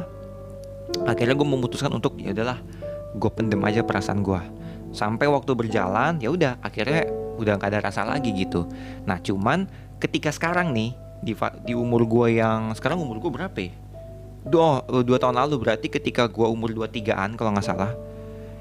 akhirnya 1.04 1.37
gue 1.37 1.49
memutuskan 1.49 1.92
untuk 1.92 2.16
ya 2.16 2.32
udahlah 2.32 2.56
gue 3.12 3.30
pendem 3.32 3.61
aja 3.61 3.85
perasaan 3.85 4.25
gue 4.25 4.40
sampai 4.96 5.28
waktu 5.28 5.52
berjalan 5.52 6.16
ya 6.25 6.32
udah 6.32 6.56
akhirnya 6.64 7.04
udah 7.37 7.61
gak 7.61 7.71
ada 7.71 7.81
rasa 7.85 8.02
lagi 8.02 8.33
gitu. 8.33 8.66
Nah 9.05 9.21
cuman 9.21 9.69
ketika 10.02 10.33
sekarang 10.33 10.73
nih 10.73 10.97
di, 11.21 11.33
di 11.64 11.73
umur 11.73 12.05
gue 12.05 12.40
yang 12.40 12.73
sekarang 12.75 13.00
umur 13.00 13.21
gue 13.21 13.31
berapa 13.31 13.59
ya? 13.61 13.73
Dua, 14.47 14.83
dua 15.02 15.19
tahun 15.19 15.43
lalu 15.43 15.59
berarti 15.59 15.90
ketika 15.90 16.31
gue 16.31 16.47
umur 16.47 16.71
23an 16.71 17.35
kalau 17.35 17.50
nggak 17.50 17.66
salah 17.66 17.90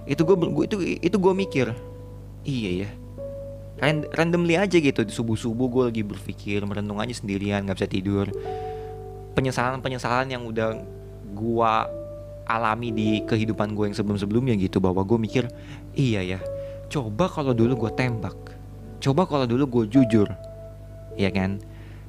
itu 0.09 0.21
gue 0.25 0.37
itu 0.65 0.75
itu 0.97 1.17
gue 1.17 1.33
mikir 1.33 1.73
iya 2.41 2.85
ya 2.85 2.89
Ran 3.75 4.07
randomly 4.15 4.55
aja 4.55 4.79
gitu 4.79 5.03
subuh 5.03 5.35
subuh 5.35 5.67
gue 5.67 5.83
lagi 5.91 6.01
berpikir 6.01 6.63
merenung 6.63 6.95
aja 7.03 7.11
sendirian 7.11 7.59
nggak 7.67 7.75
bisa 7.75 7.89
tidur. 7.91 8.31
Penyesalan 9.35 9.83
penyesalan 9.83 10.31
yang 10.31 10.47
udah 10.47 10.79
gue 11.35 11.71
alami 12.47 12.95
di 12.95 13.07
kehidupan 13.27 13.75
gue 13.75 13.91
yang 13.91 13.97
sebelum 13.97 14.15
sebelumnya 14.15 14.55
gitu 14.55 14.79
bahwa 14.79 15.03
gue 15.03 15.17
mikir 15.19 15.43
iya 15.97 16.21
ya 16.21 16.39
coba 16.87 17.27
kalau 17.27 17.51
dulu 17.51 17.85
gue 17.85 17.91
tembak 17.97 18.37
coba 19.05 19.29
kalau 19.29 19.45
dulu 19.45 19.63
gue 19.69 20.01
jujur. 20.01 20.25
Ya 21.13 21.29
kan? 21.29 21.61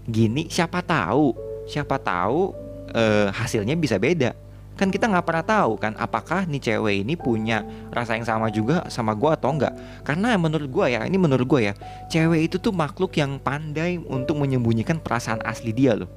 Gini 0.08 0.48
siapa 0.48 0.80
tahu 0.80 1.36
siapa 1.68 2.00
tahu 2.00 2.56
eh, 2.96 3.28
hasilnya 3.28 3.76
bisa 3.76 4.00
beda. 4.00 4.32
Kan 4.76 4.92
kita 4.92 5.08
nggak 5.08 5.24
pernah 5.24 5.44
tahu 5.44 5.80
kan 5.80 5.96
apakah 5.96 6.44
nih 6.44 6.60
cewek 6.60 7.00
ini 7.00 7.16
punya 7.16 7.64
rasa 7.88 8.16
yang 8.16 8.28
sama 8.28 8.52
juga 8.52 8.84
sama 8.92 9.16
gue 9.16 9.30
atau 9.32 9.48
enggak 9.48 9.72
karena 10.04 10.36
menurut 10.36 10.68
gue 10.68 10.86
ya 10.92 11.00
ini 11.08 11.16
menurut 11.16 11.48
gue 11.48 11.72
ya 11.72 11.74
cewek 12.12 12.52
itu 12.52 12.60
tuh 12.60 12.76
makhluk 12.76 13.16
yang 13.16 13.40
pandai 13.40 13.96
untuk 13.96 14.36
menyembunyikan 14.36 15.00
perasaan 15.00 15.40
asli 15.48 15.72
dia 15.72 15.96
loh. 15.96 16.08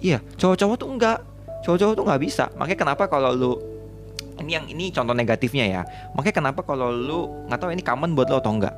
Iya 0.00 0.24
cowok-cowok 0.40 0.76
tuh 0.80 0.88
enggak 0.88 1.18
cowok-cowok 1.60 1.94
tuh 1.96 2.04
nggak 2.08 2.20
bisa. 2.24 2.44
Makanya 2.56 2.78
kenapa 2.88 3.04
kalau 3.04 3.36
lu 3.36 3.52
ini 4.40 4.56
yang 4.56 4.64
ini 4.64 4.88
contoh 4.88 5.12
negatifnya 5.12 5.68
ya. 5.68 5.82
Makanya 6.16 6.36
kenapa 6.40 6.64
kalau 6.64 6.88
lu 6.88 7.28
nggak 7.52 7.60
tahu 7.60 7.68
ini 7.76 7.84
common 7.84 8.16
buat 8.16 8.32
lo 8.32 8.40
atau 8.40 8.56
enggak 8.56 8.72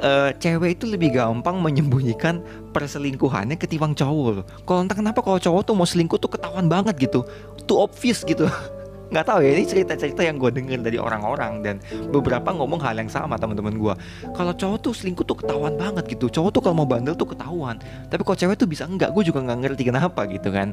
uh, 0.00 0.30
cewek 0.36 0.80
itu 0.80 0.84
lebih 0.88 1.16
gampang 1.16 1.60
menyembunyikan 1.60 2.40
perselingkuhannya 2.72 3.56
ketimbang 3.56 3.96
cowok 3.96 4.28
loh. 4.40 4.44
Kalau 4.64 4.80
entah 4.84 4.96
kenapa 4.96 5.20
kalau 5.20 5.40
cowok 5.40 5.62
tuh 5.66 5.74
mau 5.76 5.88
selingkuh 5.88 6.20
tuh 6.20 6.30
ketahuan 6.32 6.66
banget 6.68 6.96
gitu, 7.00 7.24
tuh 7.64 7.86
obvious 7.88 8.24
gitu. 8.24 8.48
nggak 9.10 9.26
tahu 9.26 9.42
ya 9.42 9.58
ini 9.58 9.66
cerita-cerita 9.66 10.22
yang 10.22 10.38
gue 10.38 10.54
denger 10.54 10.86
dari 10.86 10.94
orang-orang 10.94 11.66
dan 11.66 11.76
beberapa 12.14 12.54
ngomong 12.54 12.78
hal 12.78 12.94
yang 12.94 13.10
sama 13.10 13.34
teman-teman 13.34 13.74
gue 13.74 13.94
kalau 14.38 14.54
cowok 14.54 14.78
tuh 14.86 14.94
selingkuh 14.94 15.26
tuh 15.26 15.34
ketahuan 15.42 15.74
banget 15.74 16.06
gitu. 16.14 16.30
Cowok 16.30 16.50
tuh 16.54 16.62
kalau 16.62 16.82
mau 16.82 16.88
bandel 16.88 17.18
tuh 17.18 17.34
ketahuan. 17.34 17.82
Tapi 18.06 18.22
kalau 18.22 18.38
cewek 18.38 18.54
tuh 18.54 18.70
bisa 18.70 18.86
enggak 18.86 19.10
gue 19.10 19.26
juga 19.26 19.42
nggak 19.42 19.58
ngerti 19.66 19.82
kenapa 19.90 20.30
gitu 20.30 20.54
kan. 20.54 20.72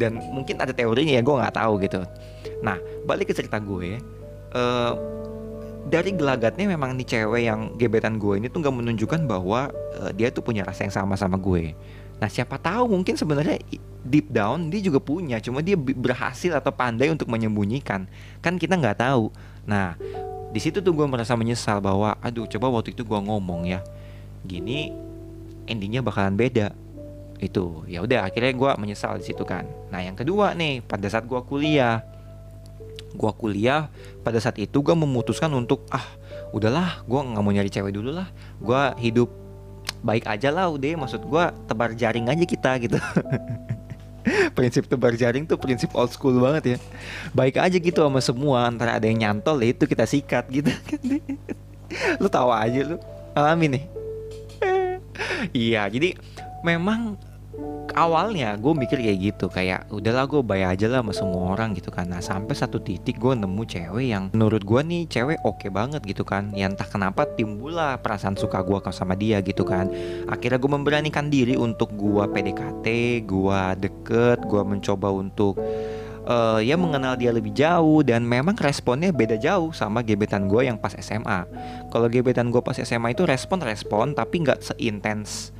Dan 0.00 0.16
mungkin 0.32 0.64
ada 0.64 0.72
teorinya 0.72 1.12
ya 1.12 1.22
gue 1.22 1.34
nggak 1.36 1.54
tahu 1.60 1.72
gitu. 1.84 2.00
Nah 2.64 2.80
balik 3.04 3.30
ke 3.30 3.34
cerita 3.36 3.60
gue. 3.60 4.00
Uh, 4.54 4.96
dari 5.84 6.16
gelagatnya 6.16 6.64
memang 6.70 6.96
nih 6.96 7.06
cewek 7.06 7.42
yang 7.44 7.60
gebetan 7.76 8.16
gue 8.16 8.40
ini 8.40 8.48
tuh 8.48 8.64
nggak 8.64 8.74
menunjukkan 8.74 9.20
bahwa 9.28 9.68
uh, 10.00 10.10
dia 10.16 10.32
tuh 10.32 10.40
punya 10.40 10.64
rasa 10.64 10.88
yang 10.88 10.94
sama 10.94 11.14
sama 11.14 11.36
gue 11.36 11.76
Nah 12.24 12.28
siapa 12.30 12.56
tahu 12.60 12.94
mungkin 12.94 13.18
sebenarnya 13.18 13.58
deep 14.06 14.30
down 14.30 14.70
dia 14.70 14.80
juga 14.84 15.02
punya, 15.02 15.42
cuma 15.42 15.64
dia 15.64 15.74
berhasil 15.76 16.54
atau 16.54 16.70
pandai 16.70 17.10
untuk 17.10 17.26
menyembunyikan. 17.26 18.06
Kan 18.38 18.54
kita 18.60 18.78
nggak 18.78 19.02
tahu. 19.02 19.34
Nah 19.66 19.98
di 20.54 20.60
situ 20.62 20.78
tuh 20.78 20.94
gue 20.94 21.06
merasa 21.08 21.34
menyesal 21.34 21.82
bahwa, 21.82 22.14
aduh 22.22 22.46
coba 22.46 22.70
waktu 22.70 22.94
itu 22.94 23.02
gue 23.02 23.18
ngomong 23.18 23.66
ya, 23.66 23.82
gini 24.46 24.94
endingnya 25.66 26.04
bakalan 26.04 26.38
beda. 26.38 26.70
Itu 27.42 27.82
ya 27.90 28.00
udah 28.06 28.30
akhirnya 28.30 28.54
gue 28.54 28.70
menyesal 28.78 29.18
di 29.18 29.26
situ 29.26 29.42
kan. 29.42 29.66
Nah 29.90 30.00
yang 30.00 30.14
kedua 30.14 30.54
nih 30.54 30.86
pada 30.86 31.10
saat 31.10 31.26
gue 31.26 31.40
kuliah, 31.44 31.98
gue 33.14 33.30
kuliah 33.38 33.88
pada 34.26 34.42
saat 34.42 34.58
itu 34.58 34.82
gue 34.82 34.94
memutuskan 34.94 35.54
untuk 35.54 35.86
ah 35.94 36.04
udahlah 36.50 37.02
gue 37.06 37.20
nggak 37.20 37.42
mau 37.42 37.54
nyari 37.54 37.70
cewek 37.70 37.94
dulu 37.94 38.10
lah, 38.10 38.28
gue 38.58 38.82
hidup 39.00 39.30
baik 40.04 40.28
aja 40.28 40.52
lah 40.52 40.68
udah 40.68 41.00
maksud 41.00 41.24
gue 41.24 41.44
tebar 41.64 41.96
jaring 41.96 42.28
aja 42.28 42.44
kita 42.44 42.70
gitu. 42.82 42.98
Prinsip 44.56 44.88
tebar 44.88 45.12
jaring 45.16 45.44
tuh 45.44 45.60
prinsip 45.60 45.92
old 45.92 46.12
school 46.12 46.36
banget 46.40 46.76
ya. 46.76 46.78
Baik 47.36 47.60
aja 47.60 47.76
gitu 47.76 48.00
sama 48.04 48.20
semua 48.24 48.68
antara 48.68 48.96
ada 48.96 49.04
yang 49.04 49.20
nyantol 49.20 49.60
ya 49.60 49.72
itu 49.72 49.84
kita 49.84 50.08
sikat 50.08 50.48
gitu. 50.48 50.72
Lu 52.22 52.28
tawa 52.32 52.64
aja 52.64 52.84
lu. 52.84 52.96
Alami 53.36 53.66
nih. 53.78 53.84
Iya 55.52 55.86
jadi 55.92 56.16
memang 56.64 57.20
awalnya 57.94 58.58
gue 58.58 58.72
mikir 58.74 58.98
kayak 58.98 59.18
gitu 59.22 59.46
kayak 59.46 59.86
udahlah 59.88 60.26
gue 60.26 60.42
bayar 60.42 60.74
aja 60.74 60.90
lah 60.90 61.00
sama 61.00 61.14
semua 61.14 61.42
orang 61.54 61.72
gitu 61.78 61.94
kan. 61.94 62.10
Nah 62.10 62.20
sampai 62.20 62.52
satu 62.52 62.82
titik 62.82 63.22
gue 63.22 63.32
nemu 63.38 63.62
cewek 63.64 64.06
yang 64.10 64.24
menurut 64.34 64.66
gue 64.66 64.80
nih 64.82 65.02
cewek 65.06 65.38
oke 65.46 65.62
okay 65.62 65.70
banget 65.70 66.02
gitu 66.02 66.26
kan. 66.26 66.50
Ya 66.52 66.66
entah 66.66 66.86
kenapa 66.86 67.24
timbul 67.38 67.78
lah 67.78 68.02
perasaan 68.02 68.34
suka 68.34 68.60
gue 68.66 68.82
sama 68.90 69.14
dia 69.14 69.38
gitu 69.40 69.62
kan. 69.62 69.88
Akhirnya 70.26 70.58
gue 70.58 70.70
memberanikan 70.70 71.30
diri 71.30 71.54
untuk 71.54 71.94
gue 71.94 72.26
PDKT 72.26 72.86
gue 73.24 73.62
deket 73.78 74.42
gue 74.42 74.62
mencoba 74.66 75.14
untuk 75.14 75.54
uh, 76.26 76.58
ya 76.58 76.74
mengenal 76.74 77.14
dia 77.14 77.30
lebih 77.30 77.54
jauh. 77.54 78.02
Dan 78.02 78.26
memang 78.26 78.58
responnya 78.58 79.14
beda 79.14 79.38
jauh 79.38 79.70
sama 79.70 80.02
gebetan 80.02 80.50
gue 80.50 80.66
yang 80.66 80.82
pas 80.82 80.98
SMA. 80.98 81.46
Kalau 81.94 82.10
gebetan 82.10 82.50
gue 82.50 82.58
pas 82.58 82.74
SMA 82.74 83.14
itu 83.14 83.22
respon-respon 83.22 84.18
tapi 84.18 84.42
nggak 84.42 84.66
seintens 84.66 85.53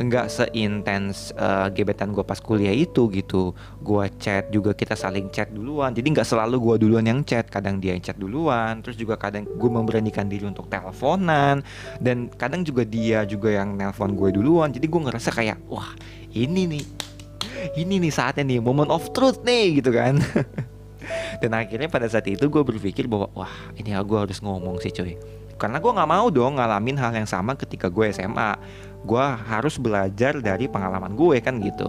nggak 0.00 0.32
seintens 0.32 1.36
uh, 1.36 1.68
gebetan 1.68 2.16
gue 2.16 2.24
pas 2.24 2.40
kuliah 2.40 2.72
itu 2.72 3.12
gitu. 3.12 3.52
Gue 3.84 4.08
chat 4.16 4.48
juga 4.48 4.72
kita 4.72 4.96
saling 4.96 5.28
chat 5.28 5.52
duluan. 5.52 5.92
Jadi 5.92 6.16
nggak 6.16 6.24
selalu 6.24 6.56
gue 6.56 6.88
duluan 6.88 7.04
yang 7.04 7.20
chat 7.20 7.52
kadang 7.52 7.76
dia 7.76 7.92
yang 7.92 8.00
chat 8.00 8.16
duluan. 8.16 8.80
Terus 8.80 8.96
juga 8.96 9.20
kadang 9.20 9.44
gue 9.44 9.70
memberanikan 9.70 10.24
diri 10.24 10.48
untuk 10.48 10.72
teleponan. 10.72 11.60
Dan 12.00 12.32
kadang 12.32 12.64
juga 12.64 12.88
dia 12.88 13.28
juga 13.28 13.52
yang 13.52 13.76
nelpon 13.76 14.16
gue 14.16 14.32
duluan. 14.32 14.72
Jadi 14.72 14.88
gue 14.88 15.00
ngerasa 15.04 15.30
kayak 15.36 15.60
wah 15.68 15.92
ini 16.32 16.64
nih 16.64 16.84
ini 17.76 18.00
nih 18.00 18.12
saatnya 18.12 18.56
nih 18.56 18.58
moment 18.64 18.88
of 18.88 19.12
truth 19.12 19.44
nih 19.44 19.84
gitu 19.84 19.92
kan. 19.92 20.16
Dan 21.44 21.52
akhirnya 21.52 21.92
pada 21.92 22.08
saat 22.08 22.24
itu 22.24 22.48
gue 22.48 22.62
berpikir 22.64 23.04
bahwa 23.04 23.28
wah 23.36 23.52
ini 23.76 23.92
gue 23.92 24.18
harus 24.18 24.40
ngomong 24.40 24.80
sih 24.80 24.92
cuy. 24.92 25.20
Karena 25.60 25.76
gue 25.76 25.92
nggak 25.92 26.08
mau 26.08 26.32
dong 26.32 26.56
ngalamin 26.56 26.96
hal 26.96 27.12
yang 27.12 27.28
sama 27.28 27.52
ketika 27.52 27.92
gue 27.92 28.08
SMA 28.16 28.56
gue 29.00 29.24
harus 29.48 29.80
belajar 29.80 30.36
dari 30.40 30.68
pengalaman 30.68 31.16
gue 31.16 31.40
kan 31.40 31.60
gitu. 31.60 31.88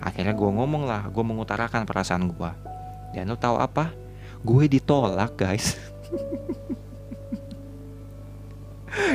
Akhirnya 0.00 0.32
gue 0.32 0.48
ngomong 0.48 0.88
lah 0.88 1.08
gue 1.08 1.24
mengutarakan 1.24 1.84
perasaan 1.84 2.28
gue 2.28 2.50
dan 3.16 3.28
lo 3.28 3.36
tahu 3.36 3.56
apa? 3.60 3.92
Gue 4.44 4.68
ditolak 4.68 5.36
guys. 5.36 5.76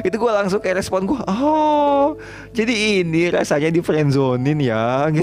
Itu 0.07 0.15
gue 0.15 0.31
langsung 0.31 0.63
kayak 0.63 0.79
respon 0.79 1.03
gue 1.03 1.19
oh 1.27 2.15
jadi 2.55 3.03
ini 3.03 3.27
rasanya 3.33 3.69
di 3.69 3.81
friendzonin 3.83 4.59
ya. 4.61 5.11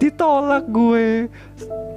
Ditolak 0.00 0.64
gue. 0.70 1.26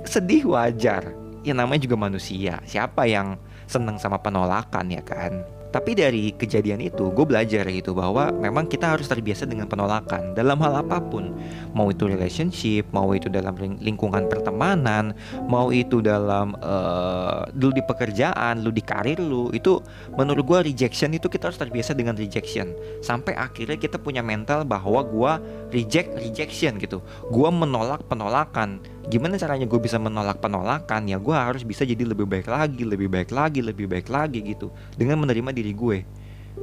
Sedih 0.01 0.49
wajar. 0.49 1.13
Ya 1.45 1.53
namanya 1.53 1.85
juga 1.85 1.93
manusia. 1.93 2.57
Siapa 2.65 3.05
yang 3.05 3.37
seneng 3.69 4.01
sama 4.01 4.17
penolakan 4.19 4.91
ya 4.91 4.99
kan 5.05 5.60
tapi 5.71 5.95
dari 5.95 6.35
kejadian 6.35 6.83
itu 6.83 7.09
gue 7.15 7.25
belajar 7.25 7.63
gitu 7.71 7.95
bahwa 7.95 8.29
memang 8.35 8.67
kita 8.67 8.91
harus 8.91 9.07
terbiasa 9.07 9.47
dengan 9.47 9.71
penolakan. 9.71 10.35
Dalam 10.35 10.59
hal 10.59 10.83
apa 10.83 10.99
pun 10.99 11.31
mau 11.71 11.87
itu 11.87 12.11
relationship 12.11 12.91
mau 12.91 13.07
itu 13.15 13.31
dalam 13.31 13.55
lingkungan 13.79 14.27
pertemanan 14.27 15.15
mau 15.47 15.71
itu 15.71 16.03
dalam 16.03 16.53
uh, 16.59 17.47
lu 17.55 17.71
di 17.71 17.79
pekerjaan 17.79 18.59
lu 18.59 18.75
di 18.75 18.83
karir 18.83 19.23
lu 19.23 19.47
itu 19.55 19.79
menurut 20.19 20.43
gue 20.43 20.59
rejection 20.75 21.15
itu 21.15 21.31
kita 21.31 21.47
harus 21.49 21.59
terbiasa 21.59 21.95
dengan 21.95 22.19
rejection. 22.19 22.75
Sampai 22.99 23.39
akhirnya 23.39 23.79
kita 23.79 23.95
punya 23.95 24.19
mental 24.19 24.67
bahwa 24.67 25.01
gue 25.07 25.33
reject 25.71 26.19
rejection 26.19 26.75
gitu. 26.83 26.99
Gue 27.31 27.47
menolak 27.47 28.03
penolakan. 28.11 28.83
Gimana 29.07 29.39
caranya 29.39 29.65
gue 29.65 29.79
bisa 29.81 29.97
menolak 29.97 30.43
penolakan? 30.43 31.07
Ya 31.07 31.17
gue 31.17 31.33
harus 31.33 31.63
bisa 31.63 31.87
jadi 31.87 32.03
lebih 32.03 32.27
baik 32.27 32.51
lagi 32.51 32.83
lebih 32.83 33.07
baik 33.07 33.31
lagi 33.31 33.63
lebih 33.63 33.87
baik 33.87 34.11
lagi 34.11 34.43
gitu. 34.43 34.67
Dengan 34.99 35.23
menerima 35.23 35.60
diri 35.61 35.73
gue. 35.77 35.97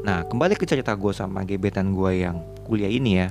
Nah 0.02 0.26
kembali 0.26 0.58
ke 0.58 0.66
cerita 0.66 0.92
gue 0.92 1.12
sama 1.14 1.46
gebetan 1.46 1.94
gue 1.94 2.26
yang 2.26 2.42
kuliah 2.66 2.90
ini 2.90 3.24
ya. 3.24 3.28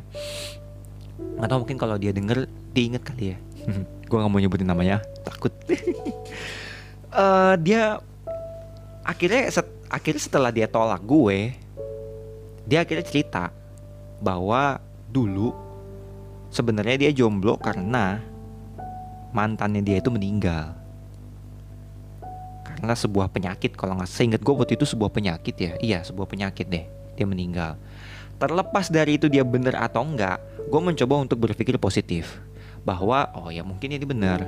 Atau 1.38 1.62
mungkin 1.62 1.78
kalau 1.78 2.00
dia 2.00 2.16
denger 2.16 2.48
dia 2.74 2.84
inget 2.88 3.04
kali 3.06 3.36
ya. 3.36 3.38
Gue 4.08 4.16
nggak 4.16 4.32
mau 4.32 4.40
nyebutin 4.40 4.70
namanya 4.70 5.04
takut. 5.28 5.52
Uh, 7.12 7.54
dia 7.66 8.00
akhirnya 9.04 9.52
set, 9.52 9.68
akhirnya 9.92 10.22
setelah 10.24 10.52
dia 10.52 10.68
tolak 10.68 11.04
gue 11.04 11.56
dia 12.68 12.84
akhirnya 12.84 13.08
cerita 13.08 13.56
bahwa 14.20 14.84
dulu 15.08 15.56
sebenarnya 16.52 17.08
dia 17.08 17.12
jomblo 17.16 17.56
karena 17.56 18.20
mantannya 19.32 19.80
dia 19.80 20.04
itu 20.04 20.12
meninggal 20.12 20.76
karena 22.78 22.94
sebuah 22.94 23.34
penyakit 23.34 23.74
kalau 23.74 23.98
nggak 23.98 24.06
seingat 24.06 24.42
gue 24.46 24.54
waktu 24.54 24.78
itu 24.78 24.86
sebuah 24.86 25.10
penyakit 25.10 25.56
ya. 25.58 25.72
Iya 25.82 26.00
sebuah 26.06 26.30
penyakit 26.30 26.70
deh. 26.70 26.86
Dia 27.18 27.26
meninggal. 27.26 27.74
Terlepas 28.38 28.94
dari 28.94 29.18
itu 29.18 29.26
dia 29.26 29.42
benar 29.42 29.82
atau 29.82 30.06
enggak 30.06 30.38
gue 30.70 30.82
mencoba 30.82 31.26
untuk 31.26 31.42
berpikir 31.42 31.82
positif. 31.82 32.38
Bahwa 32.86 33.34
oh 33.34 33.50
ya 33.50 33.66
mungkin 33.66 33.98
ini 33.98 34.06
benar 34.06 34.46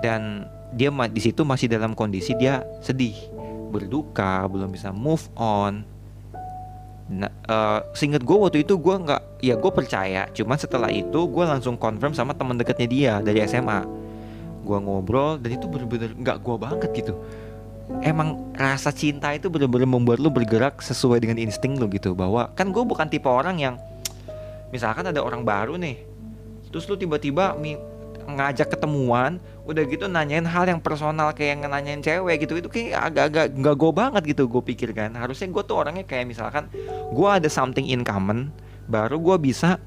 dan 0.00 0.48
dia 0.72 0.88
di 0.88 1.20
situ 1.20 1.44
masih 1.44 1.68
dalam 1.68 1.92
kondisi 1.92 2.32
dia 2.36 2.64
sedih 2.80 3.16
berduka 3.68 4.48
belum 4.48 4.72
bisa 4.72 4.88
move 4.90 5.28
on. 5.36 5.84
Nah, 7.08 7.32
uh, 7.48 7.80
seinget 7.96 8.20
gue 8.20 8.36
waktu 8.36 8.68
itu 8.68 8.76
gue 8.76 8.96
nggak, 9.00 9.22
ya 9.40 9.56
gue 9.56 9.72
percaya. 9.72 10.28
Cuman 10.32 10.60
setelah 10.60 10.92
itu 10.92 11.24
gue 11.24 11.44
langsung 11.44 11.80
confirm 11.80 12.12
sama 12.12 12.36
teman 12.36 12.60
dekatnya 12.60 12.88
dia 12.88 13.12
dari 13.24 13.40
SMA. 13.48 13.84
Gue 14.68 14.78
ngobrol 14.84 15.40
dan 15.40 15.56
itu 15.56 15.64
bener-bener 15.64 16.12
nggak 16.12 16.44
gue 16.44 16.56
banget 16.60 16.90
gitu. 16.92 17.16
emang 18.04 18.52
rasa 18.52 18.92
cinta 18.92 19.32
itu 19.32 19.48
bener-bener 19.48 19.88
membuat 19.88 20.20
lu 20.20 20.28
bergerak 20.28 20.84
sesuai 20.84 21.24
dengan 21.24 21.40
insting 21.40 21.80
lu 21.80 21.88
gitu 21.88 22.12
bahwa 22.12 22.52
kan 22.52 22.68
gue 22.68 22.84
bukan 22.84 23.08
tipe 23.08 23.24
orang 23.24 23.56
yang 23.56 23.80
misalkan 24.68 25.08
ada 25.08 25.24
orang 25.24 25.40
baru 25.40 25.80
nih 25.80 25.96
terus 26.68 26.84
lu 26.84 27.00
tiba-tiba 27.00 27.56
ngajak 28.28 28.76
ketemuan 28.76 29.40
udah 29.64 29.84
gitu 29.88 30.04
nanyain 30.04 30.44
hal 30.44 30.68
yang 30.68 30.80
personal 30.80 31.32
kayak 31.32 31.56
yang 31.56 31.60
nanyain 31.64 32.00
cewek 32.04 32.44
gitu 32.44 32.60
itu 32.60 32.68
kayak 32.68 33.12
agak-agak 33.12 33.46
nggak 33.56 33.76
gue 33.76 33.92
banget 33.92 34.22
gitu 34.36 34.42
gue 34.48 34.62
pikir 34.64 34.92
kan 34.92 35.16
harusnya 35.16 35.48
gue 35.48 35.62
tuh 35.64 35.76
orangnya 35.80 36.04
kayak 36.04 36.28
misalkan 36.28 36.68
gue 37.12 37.28
ada 37.28 37.48
something 37.48 37.88
in 37.88 38.04
common 38.04 38.52
baru 38.88 39.16
gue 39.16 39.36
bisa 39.40 39.80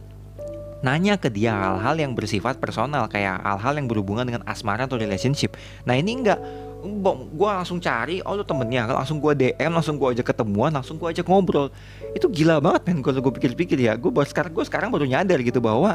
nanya 0.82 1.14
ke 1.18 1.30
dia 1.30 1.54
hal-hal 1.54 1.96
yang 1.98 2.12
bersifat 2.18 2.58
personal 2.58 3.06
kayak 3.06 3.38
hal-hal 3.46 3.74
yang 3.78 3.86
berhubungan 3.86 4.26
dengan 4.26 4.42
asmara 4.50 4.90
atau 4.90 4.98
relationship. 4.98 5.54
Nah 5.86 5.94
ini 5.98 6.22
enggak. 6.22 6.42
Gue 6.82 7.46
langsung 7.46 7.78
cari 7.78 8.26
oh 8.26 8.34
lu 8.34 8.42
temennya 8.42 8.90
langsung 8.90 9.22
gue 9.22 9.38
DM 9.38 9.70
langsung 9.70 10.02
gue 10.02 10.18
ajak 10.18 10.34
ketemuan 10.34 10.74
langsung 10.74 10.98
gue 10.98 11.06
ajak 11.14 11.30
ngobrol. 11.30 11.70
Itu 12.18 12.26
gila 12.34 12.58
banget 12.58 12.90
kan 12.90 12.98
kalau 13.06 13.22
gue 13.22 13.34
pikir-pikir 13.38 13.78
ya. 13.78 13.94
Gue 13.94 14.10
baru 14.10 14.26
sekarang 14.26 14.52
gue 14.58 14.66
sekarang 14.66 14.90
baru 14.90 15.06
nyadar 15.06 15.38
gitu 15.46 15.62
bahwa 15.62 15.94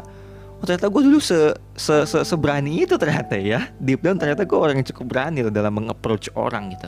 oh, 0.55 0.63
ternyata 0.63 0.87
gue 0.87 1.01
dulu 1.11 1.19
se, 1.19 1.51
se, 1.75 2.07
se 2.07 2.23
seberani 2.23 2.87
itu 2.87 2.95
ternyata 2.95 3.35
ya. 3.35 3.67
Deep 3.83 3.99
down 3.99 4.15
ternyata 4.15 4.47
gue 4.47 4.55
orang 4.55 4.79
yang 4.79 4.87
cukup 4.87 5.05
berani 5.11 5.43
loh 5.43 5.51
dalam 5.51 5.75
mengapproach 5.75 6.31
orang 6.39 6.71
gitu. 6.71 6.87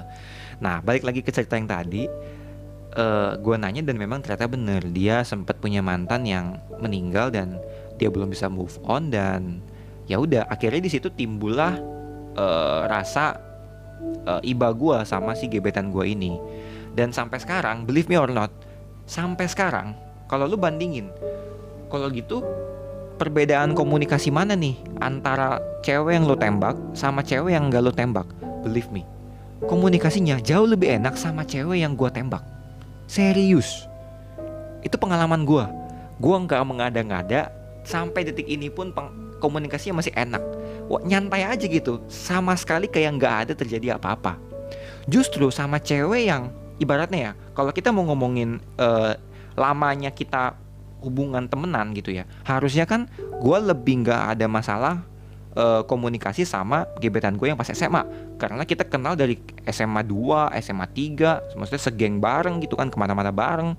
Nah 0.63 0.79
balik 0.79 1.03
lagi 1.03 1.19
ke 1.19 1.35
cerita 1.35 1.59
yang 1.59 1.67
tadi 1.67 2.07
uh, 2.95 3.03
eh, 3.03 3.31
gue 3.37 3.55
nanya 3.59 3.83
dan 3.83 3.99
memang 3.99 4.23
ternyata 4.23 4.47
bener. 4.47 4.81
Dia 4.89 5.27
sempat 5.27 5.59
punya 5.59 5.83
mantan 5.83 6.23
yang 6.23 6.57
meninggal 6.79 7.29
dan 7.29 7.59
dia 7.99 8.07
belum 8.07 8.31
bisa 8.31 8.47
move 8.47 8.79
on 8.87 9.11
dan 9.11 9.59
ya 10.07 10.15
udah 10.17 10.47
akhirnya 10.47 10.87
di 10.87 10.91
situ 10.91 11.11
timbullah 11.11 11.75
uh, 12.39 12.87
rasa 12.87 13.35
uh, 14.23 14.41
iba 14.41 14.71
gue 14.71 15.03
sama 15.03 15.35
si 15.35 15.51
gebetan 15.51 15.91
gue 15.91 16.07
ini. 16.07 16.39
Dan 16.95 17.11
sampai 17.13 17.37
sekarang 17.37 17.83
believe 17.85 18.07
me 18.07 18.17
or 18.17 18.31
not 18.31 18.49
sampai 19.05 19.45
sekarang 19.45 19.93
kalau 20.25 20.49
lu 20.49 20.57
bandingin 20.57 21.11
kalau 21.91 22.09
gitu 22.09 22.41
perbedaan 23.21 23.77
komunikasi 23.77 24.33
mana 24.33 24.57
nih 24.57 24.79
antara 24.97 25.61
cewek 25.85 26.17
yang 26.17 26.25
lu 26.25 26.33
tembak 26.39 26.75
sama 26.97 27.21
cewek 27.21 27.53
yang 27.53 27.69
gak 27.69 27.83
lu 27.83 27.91
tembak? 27.93 28.25
Believe 28.65 28.89
me 28.89 29.03
komunikasinya 29.59 30.39
jauh 30.39 30.65
lebih 30.65 30.97
enak 30.97 31.19
sama 31.19 31.43
cewek 31.43 31.83
yang 31.83 31.93
gue 31.99 32.07
tembak. 32.09 32.41
Serius. 33.11 33.85
Itu 34.79 34.95
pengalaman 34.95 35.43
gue 35.43 35.79
gue 36.19 36.35
nggak 36.35 36.63
mengada-ngada 36.67 37.47
sampai 37.89 38.21
detik 38.29 38.45
ini 38.45 38.69
pun 38.69 38.93
komunikasinya 39.41 40.05
masih 40.05 40.13
enak. 40.13 40.43
Wah, 40.85 41.01
nyantai 41.01 41.49
aja 41.49 41.65
gitu. 41.65 42.05
Sama 42.05 42.53
sekali 42.53 42.85
kayak 42.85 43.17
nggak 43.17 43.35
ada 43.49 43.53
terjadi 43.57 43.97
apa-apa. 43.97 44.37
Justru 45.09 45.49
sama 45.49 45.81
cewek 45.81 46.29
yang 46.29 46.53
ibaratnya 46.79 47.19
ya 47.19 47.31
kalau 47.53 47.69
kita 47.75 47.91
mau 47.91 48.07
ngomongin 48.07 48.57
uh, 48.79 49.13
lamanya 49.59 50.09
kita 50.09 50.55
hubungan 51.03 51.47
temenan 51.47 51.91
gitu 51.95 52.11
ya 52.15 52.23
harusnya 52.47 52.87
kan 52.87 53.07
gue 53.19 53.57
lebih 53.59 54.07
nggak 54.07 54.35
ada 54.35 54.47
masalah 54.47 55.03
uh, 55.55 55.83
komunikasi 55.83 56.47
sama 56.47 56.87
gebetan 56.99 57.35
gue 57.35 57.51
yang 57.51 57.59
pas 57.59 57.67
SMA 57.71 58.03
karena 58.39 58.63
kita 58.63 58.87
kenal 58.87 59.19
dari 59.19 59.39
SMA 59.67 60.03
2, 60.07 60.55
SMA 60.63 60.87
3 60.87 61.55
maksudnya 61.59 61.83
segeng 61.83 62.19
bareng 62.23 62.63
gitu 62.63 62.79
kan 62.79 62.87
ke 62.87 62.97
mana-mana 62.99 63.31
bareng 63.31 63.75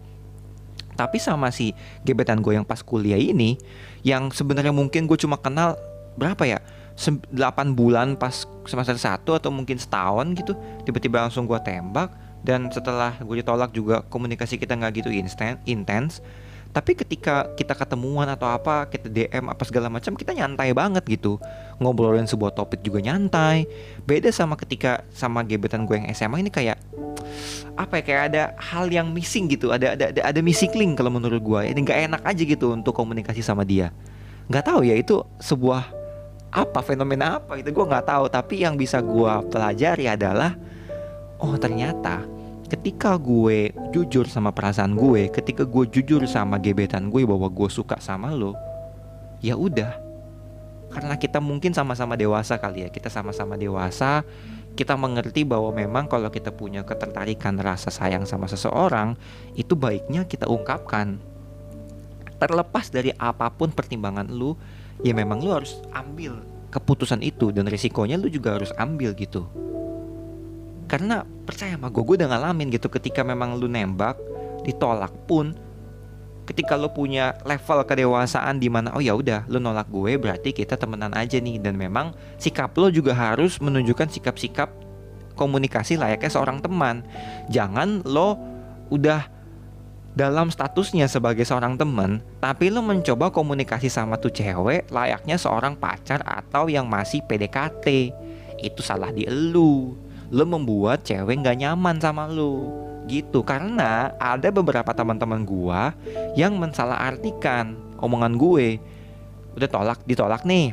tapi 1.00 1.16
sama 1.16 1.48
si 1.48 1.72
gebetan 2.04 2.44
gue 2.44 2.60
yang 2.60 2.68
pas 2.68 2.84
kuliah 2.84 3.16
ini 3.16 3.56
yang 4.04 4.28
sebenarnya 4.28 4.68
mungkin 4.68 5.08
gue 5.08 5.16
cuma 5.16 5.40
kenal 5.40 5.80
berapa 6.20 6.44
ya? 6.44 6.60
8 7.00 7.32
bulan 7.72 8.12
pas 8.20 8.44
semester 8.68 8.92
1 8.92 9.24
atau 9.24 9.48
mungkin 9.48 9.80
setahun 9.80 10.36
gitu 10.36 10.52
tiba-tiba 10.84 11.24
langsung 11.24 11.48
gue 11.48 11.56
tembak. 11.64 12.12
Dan 12.44 12.68
setelah 12.68 13.16
gue 13.16 13.40
ditolak 13.40 13.72
juga 13.72 14.04
komunikasi 14.12 14.60
kita 14.60 14.76
nggak 14.76 15.04
gitu 15.04 15.08
intens 15.64 16.20
tapi 16.70 16.94
ketika 16.94 17.50
kita 17.58 17.74
ketemuan 17.74 18.30
atau 18.30 18.46
apa 18.46 18.86
kita 18.86 19.10
DM 19.10 19.50
apa 19.50 19.62
segala 19.66 19.90
macam 19.90 20.14
kita 20.14 20.30
nyantai 20.30 20.70
banget 20.70 21.02
gitu. 21.10 21.42
Ngobrolin 21.82 22.30
sebuah 22.30 22.54
topik 22.54 22.78
juga 22.86 23.02
nyantai. 23.02 23.66
Beda 24.06 24.30
sama 24.30 24.54
ketika 24.54 25.02
sama 25.10 25.42
gebetan 25.42 25.82
gue 25.82 25.98
yang 25.98 26.06
SMA 26.14 26.46
ini 26.46 26.50
kayak 26.50 26.78
apa 27.74 27.98
ya 27.98 28.02
kayak 28.06 28.22
ada 28.30 28.42
hal 28.54 28.86
yang 28.86 29.10
missing 29.10 29.50
gitu. 29.50 29.74
Ada 29.74 29.98
ada 29.98 30.04
ada, 30.14 30.20
ada 30.30 30.40
missing 30.46 30.70
link 30.78 30.94
kalau 30.94 31.10
menurut 31.10 31.42
gue. 31.42 31.74
Ini 31.74 31.78
nggak 31.82 32.00
enak 32.06 32.22
aja 32.22 32.42
gitu 32.46 32.70
untuk 32.70 32.94
komunikasi 32.94 33.42
sama 33.42 33.66
dia. 33.66 33.90
Nggak 34.46 34.70
tahu 34.70 34.86
ya 34.86 34.94
itu 34.94 35.26
sebuah 35.42 35.90
apa 36.50 36.82
fenomena 36.86 37.42
apa 37.42 37.58
itu 37.58 37.74
gue 37.74 37.82
nggak 37.82 38.06
tahu. 38.06 38.30
Tapi 38.30 38.62
yang 38.62 38.78
bisa 38.78 39.02
gue 39.02 39.32
pelajari 39.50 40.06
adalah 40.06 40.54
oh 41.42 41.58
ternyata 41.58 42.22
ketika 42.70 43.18
gue 43.18 43.74
jujur 43.90 44.30
sama 44.30 44.54
perasaan 44.54 44.94
gue 44.94 45.26
ketika 45.26 45.66
gue 45.66 45.90
jujur 45.90 46.22
sama 46.30 46.54
gebetan 46.62 47.10
gue 47.10 47.26
bahwa 47.26 47.50
gue 47.50 47.66
suka 47.66 47.98
sama 47.98 48.30
lo 48.30 48.54
ya 49.42 49.58
udah. 49.58 50.08
Karena 50.90 51.14
kita 51.14 51.38
mungkin 51.38 51.70
sama-sama 51.70 52.18
dewasa 52.18 52.58
kali 52.58 52.86
ya 52.86 52.88
kita 52.90 53.10
sama-sama 53.10 53.54
dewasa 53.54 54.22
kita 54.78 54.94
mengerti 54.94 55.42
bahwa 55.42 55.74
memang 55.74 56.06
kalau 56.06 56.30
kita 56.30 56.54
punya 56.54 56.86
ketertarikan 56.86 57.58
rasa 57.58 57.90
sayang 57.90 58.22
sama 58.26 58.46
seseorang 58.46 59.18
itu 59.58 59.74
baiknya 59.74 60.26
kita 60.26 60.46
ungkapkan. 60.46 61.18
Terlepas 62.38 62.90
dari 62.90 63.10
apa 63.18 63.50
pun 63.50 63.74
pertimbangan 63.74 64.30
lu 64.30 64.54
ya 65.02 65.14
memang 65.14 65.42
lu 65.42 65.50
harus 65.54 65.78
ambil 65.90 66.42
keputusan 66.70 67.22
itu 67.22 67.50
dan 67.50 67.66
risikonya 67.66 68.14
lu 68.14 68.30
juga 68.30 68.54
harus 68.54 68.70
ambil 68.78 69.10
gitu 69.18 69.46
karena 70.90 71.22
percaya 71.46 71.78
sama 71.78 71.86
gue 71.86 72.02
gue 72.02 72.18
udah 72.18 72.28
ngalamin 72.34 72.74
gitu 72.74 72.90
ketika 72.90 73.22
memang 73.22 73.54
lu 73.54 73.70
nembak 73.70 74.18
ditolak 74.66 75.14
pun 75.30 75.54
ketika 76.50 76.74
lu 76.74 76.90
punya 76.90 77.38
level 77.46 77.86
kedewasaan 77.86 78.58
di 78.58 78.66
mana 78.66 78.90
oh 78.98 78.98
ya 78.98 79.14
udah 79.14 79.46
lu 79.46 79.62
nolak 79.62 79.86
gue 79.86 80.18
berarti 80.18 80.50
kita 80.50 80.74
temenan 80.74 81.14
aja 81.14 81.38
nih 81.38 81.62
dan 81.62 81.78
memang 81.78 82.10
sikap 82.42 82.74
lo 82.74 82.90
juga 82.90 83.14
harus 83.14 83.62
menunjukkan 83.62 84.10
sikap-sikap 84.10 84.66
komunikasi 85.38 85.94
layaknya 85.94 86.26
seorang 86.26 86.58
teman 86.58 87.06
jangan 87.46 88.02
lo 88.02 88.34
udah 88.90 89.40
dalam 90.10 90.50
statusnya 90.50 91.06
sebagai 91.06 91.46
seorang 91.46 91.78
temen, 91.78 92.18
tapi 92.42 92.66
lo 92.66 92.82
mencoba 92.82 93.30
komunikasi 93.30 93.86
sama 93.86 94.18
tuh 94.18 94.34
cewek 94.34 94.90
layaknya 94.90 95.38
seorang 95.38 95.78
pacar 95.78 96.18
atau 96.26 96.66
yang 96.66 96.90
masih 96.90 97.22
PDKT. 97.30 98.10
Itu 98.58 98.82
salah 98.82 99.14
di 99.14 99.24
elu. 99.24 99.94
Lo 100.30 100.46
membuat 100.46 101.02
cewek 101.02 101.42
gak 101.42 101.58
nyaman 101.58 101.98
sama 101.98 102.30
lo. 102.30 102.70
Gitu, 103.10 103.42
karena 103.42 104.14
ada 104.22 104.54
beberapa 104.54 104.94
teman-teman 104.94 105.42
gua 105.42 105.90
yang 106.38 106.54
mensalahartikan 106.56 107.74
omongan 107.98 108.38
gue. 108.38 108.78
Udah 109.58 109.66
tolak, 109.66 109.98
ditolak 110.06 110.46
nih 110.46 110.72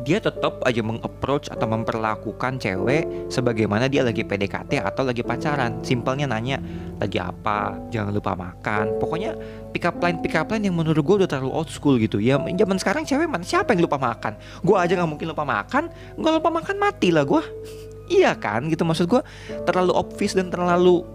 dia 0.00 0.16
tetap 0.16 0.64
aja 0.64 0.80
mengapproach 0.80 1.52
atau 1.52 1.68
memperlakukan 1.68 2.56
cewek 2.56 3.28
sebagaimana 3.28 3.86
dia 3.86 4.00
lagi 4.00 4.24
PDKT 4.24 4.80
atau 4.80 5.04
lagi 5.04 5.20
pacaran. 5.20 5.84
Simpelnya 5.84 6.24
nanya 6.24 6.56
lagi 6.96 7.20
apa, 7.20 7.76
jangan 7.92 8.12
lupa 8.12 8.32
makan. 8.32 8.96
Pokoknya 8.96 9.36
pick 9.72 9.84
up 9.84 10.00
line 10.00 10.18
pick 10.24 10.36
up 10.36 10.48
line 10.48 10.64
yang 10.64 10.76
menurut 10.76 11.04
gue 11.04 11.16
udah 11.24 11.28
terlalu 11.28 11.52
old 11.52 11.68
school 11.68 12.00
gitu. 12.00 12.16
Ya 12.16 12.40
zaman 12.40 12.76
sekarang 12.80 13.04
cewek 13.04 13.28
mana 13.28 13.44
siapa 13.44 13.76
yang 13.76 13.84
lupa 13.84 14.00
makan? 14.00 14.40
Gue 14.64 14.76
aja 14.80 14.96
nggak 14.96 15.10
mungkin 15.10 15.26
lupa 15.28 15.44
makan. 15.44 15.92
Gue 16.16 16.30
lupa 16.32 16.48
makan 16.48 16.76
mati 16.80 17.12
lah 17.12 17.24
gue. 17.28 17.42
Iya 18.10 18.34
kan 18.34 18.66
gitu. 18.66 18.82
Maksud 18.82 19.06
gue 19.06 19.22
terlalu 19.64 19.94
obvious 19.94 20.34
dan 20.34 20.50
terlalu 20.50 21.06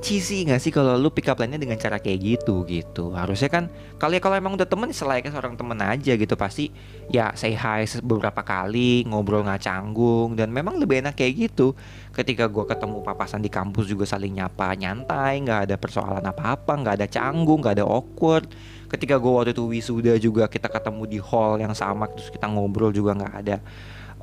cheesy 0.00 0.48
gak 0.48 0.64
sih 0.64 0.72
kalau 0.72 0.96
lu 0.96 1.12
pick 1.12 1.28
up 1.28 1.36
line-nya 1.36 1.60
dengan 1.60 1.76
cara 1.76 2.00
kayak 2.00 2.18
gitu 2.18 2.64
gitu. 2.64 3.12
Harusnya 3.12 3.52
kan 3.52 3.68
kalau 4.00 4.16
ya 4.16 4.20
kalau 4.24 4.36
emang 4.40 4.56
udah 4.56 4.64
temen 4.64 4.88
selayaknya 4.90 5.30
seorang 5.36 5.54
temen 5.60 5.76
aja 5.76 6.12
gitu. 6.16 6.34
Pasti 6.40 6.72
ya 7.12 7.36
say 7.36 7.52
hi 7.52 7.84
beberapa 8.00 8.40
kali 8.40 9.04
ngobrol 9.04 9.44
nggak 9.44 9.60
canggung 9.60 10.34
dan 10.34 10.48
memang 10.50 10.80
lebih 10.80 11.04
enak 11.04 11.14
kayak 11.14 11.52
gitu. 11.52 11.76
Ketika 12.16 12.48
gue 12.48 12.64
ketemu 12.64 13.04
papasan 13.04 13.44
di 13.44 13.52
kampus 13.52 13.86
juga 13.86 14.08
saling 14.08 14.40
nyapa 14.40 14.72
nyantai 14.74 15.44
nggak 15.44 15.60
ada 15.68 15.76
persoalan 15.76 16.24
apa 16.24 16.56
apa 16.56 16.72
nggak 16.80 16.94
ada 17.04 17.06
canggung 17.06 17.60
nggak 17.60 17.84
ada 17.84 17.86
awkward. 17.86 18.48
Ketika 18.90 19.20
gue 19.20 19.30
waktu 19.30 19.52
itu 19.54 19.64
wisuda 19.68 20.18
juga 20.18 20.48
kita 20.50 20.66
ketemu 20.66 21.06
di 21.06 21.18
hall 21.22 21.60
yang 21.60 21.76
sama 21.76 22.10
terus 22.10 22.32
kita 22.32 22.50
ngobrol 22.50 22.90
juga 22.90 23.14
nggak 23.14 23.34
ada 23.46 23.56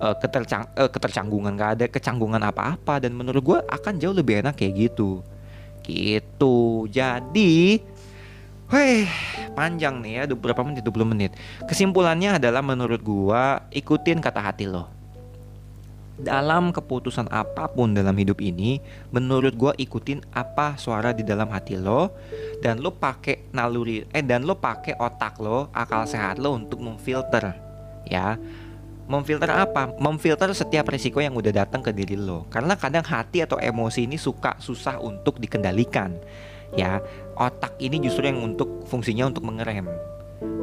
uh, 0.02 0.16
ketercang 0.18 0.70
uh, 0.78 0.90
ketercanggungan 0.90 1.54
nggak 1.58 1.72
ada 1.78 1.86
kecanggungan 1.90 2.42
apa-apa 2.42 3.04
dan 3.04 3.14
menurut 3.14 3.44
gue 3.44 3.60
akan 3.66 3.94
jauh 4.02 4.16
lebih 4.16 4.42
enak 4.46 4.58
kayak 4.58 4.90
gitu 4.90 5.22
Gitu. 5.88 6.58
Jadi 6.92 7.80
Weh, 8.68 9.08
panjang 9.56 10.04
nih 10.04 10.28
ya, 10.28 10.36
berapa 10.36 10.60
menit? 10.60 10.84
20 10.84 11.08
menit. 11.08 11.32
Kesimpulannya 11.72 12.36
adalah 12.36 12.60
menurut 12.60 13.00
gua 13.00 13.64
ikutin 13.72 14.20
kata 14.20 14.44
hati 14.44 14.68
lo. 14.68 14.92
Dalam 16.20 16.76
keputusan 16.76 17.32
apa 17.32 17.72
pun 17.72 17.96
dalam 17.96 18.12
hidup 18.20 18.44
ini, 18.44 18.84
menurut 19.16 19.56
gua 19.56 19.72
ikutin 19.80 20.20
apa 20.36 20.76
suara 20.76 21.16
di 21.16 21.24
dalam 21.24 21.48
hati 21.48 21.80
lo 21.80 22.12
dan 22.60 22.84
lo 22.84 22.92
pakai 22.92 23.56
naluri 23.56 24.04
eh 24.12 24.20
dan 24.20 24.44
lo 24.44 24.60
pakai 24.60 25.00
otak 25.00 25.40
lo, 25.40 25.72
akal 25.72 26.04
sehat 26.04 26.36
lo 26.36 26.52
untuk 26.52 26.84
memfilter 26.84 27.56
ya. 28.04 28.36
Memfilter 29.08 29.48
apa? 29.48 29.96
Memfilter 29.96 30.52
setiap 30.52 30.92
risiko 30.92 31.24
yang 31.24 31.32
udah 31.32 31.64
datang 31.64 31.80
ke 31.80 31.96
diri 31.96 32.20
lo. 32.20 32.44
Karena 32.52 32.76
kadang 32.76 33.08
hati 33.08 33.40
atau 33.40 33.56
emosi 33.56 34.04
ini 34.04 34.20
suka 34.20 34.60
susah 34.60 35.00
untuk 35.00 35.40
dikendalikan. 35.40 36.12
Ya, 36.76 37.00
otak 37.40 37.80
ini 37.80 38.04
justru 38.04 38.28
yang 38.28 38.44
untuk 38.44 38.84
fungsinya 38.84 39.32
untuk 39.32 39.48
mengerem. 39.48 39.88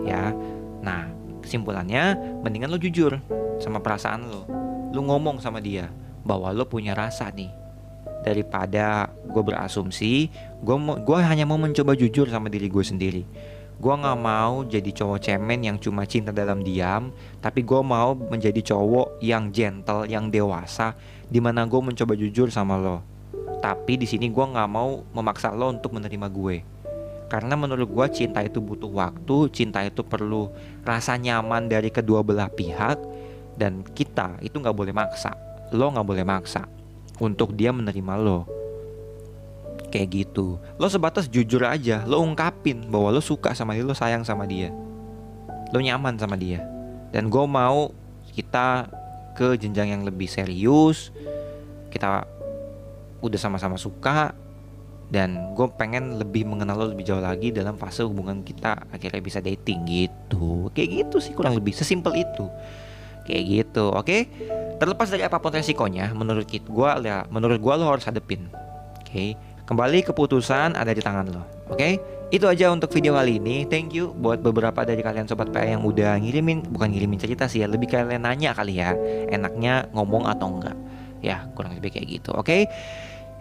Ya. 0.04 0.36
Nah, 0.84 1.08
kesimpulannya 1.40 2.20
mendingan 2.44 2.68
lo 2.68 2.76
jujur 2.76 3.16
sama 3.56 3.80
perasaan 3.80 4.28
lo. 4.28 4.44
Lo 4.92 5.00
ngomong 5.00 5.40
sama 5.40 5.64
dia 5.64 5.88
bahwa 6.20 6.52
lo 6.52 6.68
punya 6.68 6.92
rasa 6.92 7.32
nih. 7.32 7.48
Daripada 8.28 9.08
gue 9.24 9.40
berasumsi, 9.40 10.28
gue 10.60 10.76
gue 11.00 11.18
hanya 11.24 11.48
mau 11.48 11.56
mencoba 11.56 11.96
jujur 11.96 12.28
sama 12.28 12.52
diri 12.52 12.68
gue 12.68 12.84
sendiri 12.84 13.24
Gue 13.74 13.94
gak 13.98 14.18
mau 14.18 14.62
jadi 14.62 14.86
cowok 14.86 15.18
cemen 15.18 15.66
yang 15.66 15.76
cuma 15.82 16.06
cinta 16.06 16.30
dalam 16.30 16.62
diam 16.62 17.10
Tapi 17.42 17.66
gue 17.66 17.80
mau 17.82 18.14
menjadi 18.14 18.74
cowok 18.74 19.18
yang 19.18 19.50
gentle, 19.50 20.06
yang 20.06 20.30
dewasa 20.30 20.94
Di 21.26 21.42
mana 21.42 21.66
gue 21.66 21.80
mencoba 21.82 22.14
jujur 22.14 22.54
sama 22.54 22.78
lo. 22.78 23.02
Tapi 23.58 23.98
di 23.98 24.06
sini 24.06 24.30
gue 24.30 24.44
gak 24.46 24.70
mau 24.70 25.02
memaksa 25.10 25.50
lo 25.50 25.74
untuk 25.74 25.96
menerima 25.98 26.28
gue. 26.30 26.56
Karena 27.26 27.58
menurut 27.58 27.90
gue 27.90 28.06
cinta 28.14 28.44
itu 28.46 28.62
butuh 28.62 28.92
waktu 28.92 29.50
Cinta 29.50 29.82
itu 29.82 30.06
perlu 30.06 30.54
rasa 30.86 31.18
nyaman 31.18 31.66
dari 31.66 31.90
kedua 31.90 32.22
belah 32.22 32.52
pihak 32.52 33.00
Dan 33.58 33.82
kita 33.82 34.38
itu 34.38 34.54
gak 34.62 34.76
boleh 34.76 34.94
maksa. 34.94 35.34
Lo 35.74 35.90
gak 35.90 36.06
boleh 36.06 36.22
maksa 36.22 36.62
Untuk 37.18 37.58
dia 37.58 37.74
menerima 37.74 38.14
lo 38.22 38.63
kayak 39.94 40.10
gitu. 40.10 40.58
Lo 40.74 40.90
sebatas 40.90 41.30
jujur 41.30 41.62
aja 41.62 42.02
lo 42.02 42.18
ungkapin 42.18 42.90
bahwa 42.90 43.14
lo 43.14 43.22
suka 43.22 43.54
sama 43.54 43.78
dia 43.78 43.86
lo 43.86 43.94
sayang 43.94 44.26
sama 44.26 44.42
dia. 44.42 44.74
Lo 45.70 45.78
nyaman 45.78 46.18
sama 46.18 46.34
dia. 46.34 46.66
Dan 47.14 47.30
gue 47.30 47.44
mau 47.46 47.94
kita 48.34 48.90
ke 49.38 49.54
jenjang 49.54 49.94
yang 49.94 50.02
lebih 50.02 50.26
serius. 50.26 51.14
Kita 51.94 52.26
udah 53.22 53.38
sama-sama 53.38 53.78
suka. 53.78 54.34
Dan 55.14 55.54
gue 55.54 55.70
pengen 55.78 56.18
lebih 56.18 56.42
mengenal 56.42 56.74
lo 56.74 56.86
lebih 56.90 57.06
jauh 57.06 57.22
lagi 57.22 57.54
dalam 57.54 57.78
fase 57.78 58.02
hubungan 58.02 58.42
kita. 58.42 58.90
Akhirnya 58.90 59.22
bisa 59.22 59.38
dating 59.38 59.86
gitu. 59.86 60.74
Kayak 60.74 61.06
gitu 61.06 61.16
sih 61.22 61.38
kurang 61.38 61.54
lebih 61.54 61.70
sesimpel 61.70 62.18
itu. 62.18 62.50
Kayak 63.30 63.42
gitu 63.46 63.94
oke? 63.94 64.02
Okay? 64.10 64.26
terlepas 64.74 65.06
dari 65.06 65.22
apa 65.22 65.38
pun 65.38 65.54
resikonya 65.54 66.10
menurut 66.12 66.50
gue 66.50 66.90
ya 67.06 67.22
menurut 67.30 67.62
gue 67.62 67.74
lo 67.78 67.86
harus 67.86 68.04
hadepin 68.10 68.50
oke? 68.50 69.06
okay? 69.06 69.38
Kembali 69.64 70.04
keputusan 70.04 70.76
ada 70.76 70.92
di 70.92 71.00
tangan 71.00 71.24
lo. 71.32 71.40
Oke? 71.72 71.80
Okay? 71.80 71.92
Itu 72.28 72.44
aja 72.44 72.68
untuk 72.68 72.92
video 72.92 73.16
kali 73.16 73.40
ini. 73.40 73.64
Thank 73.64 73.96
you 73.96 74.12
buat 74.12 74.44
beberapa 74.44 74.84
dari 74.84 75.00
kalian 75.00 75.24
sobat 75.24 75.48
PA 75.48 75.64
yang 75.64 75.88
udah 75.88 76.20
ngirimin, 76.20 76.68
bukan 76.68 76.92
ngirimin 76.92 77.16
cerita 77.16 77.48
sih 77.48 77.64
ya, 77.64 77.66
lebih 77.70 77.88
kalian 77.88 78.28
nanya 78.28 78.52
kali 78.52 78.76
ya, 78.76 78.92
enaknya 79.32 79.88
ngomong 79.96 80.28
atau 80.28 80.52
enggak. 80.52 80.76
Ya, 81.24 81.48
kurang 81.56 81.72
lebih 81.80 81.96
kayak 81.96 82.20
gitu. 82.20 82.36
Oke? 82.36 82.68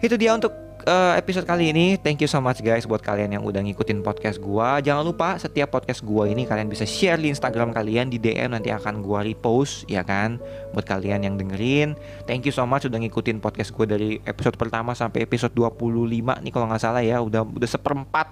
Itu 0.00 0.16
dia 0.16 0.32
untuk 0.32 0.63
uh, 0.84 1.12
episode 1.16 1.48
kali 1.48 1.72
ini. 1.72 1.96
Thank 1.98 2.22
you 2.22 2.30
so 2.30 2.38
much 2.38 2.60
guys 2.60 2.84
buat 2.84 3.00
kalian 3.00 3.36
yang 3.36 3.42
udah 3.42 3.60
ngikutin 3.64 4.04
podcast 4.04 4.38
gua. 4.38 4.78
Jangan 4.78 5.04
lupa 5.04 5.36
setiap 5.40 5.72
podcast 5.72 6.04
gua 6.04 6.28
ini 6.28 6.44
kalian 6.44 6.68
bisa 6.68 6.84
share 6.84 7.18
di 7.18 7.32
Instagram 7.32 7.72
kalian 7.72 8.12
di 8.12 8.20
DM 8.20 8.52
nanti 8.52 8.70
akan 8.70 9.00
gua 9.00 9.24
repost 9.24 9.88
ya 9.88 10.04
kan 10.04 10.38
buat 10.76 10.84
kalian 10.84 11.24
yang 11.24 11.34
dengerin. 11.40 11.96
Thank 12.28 12.46
you 12.48 12.54
so 12.54 12.68
much 12.68 12.86
udah 12.86 13.00
ngikutin 13.00 13.40
podcast 13.40 13.72
gua 13.72 13.88
dari 13.88 14.20
episode 14.28 14.56
pertama 14.60 14.92
sampai 14.92 15.24
episode 15.24 15.52
25 15.56 16.44
nih 16.44 16.52
kalau 16.52 16.66
nggak 16.68 16.82
salah 16.82 17.02
ya. 17.02 17.18
Udah 17.20 17.42
udah 17.42 17.68
seperempat 17.68 18.28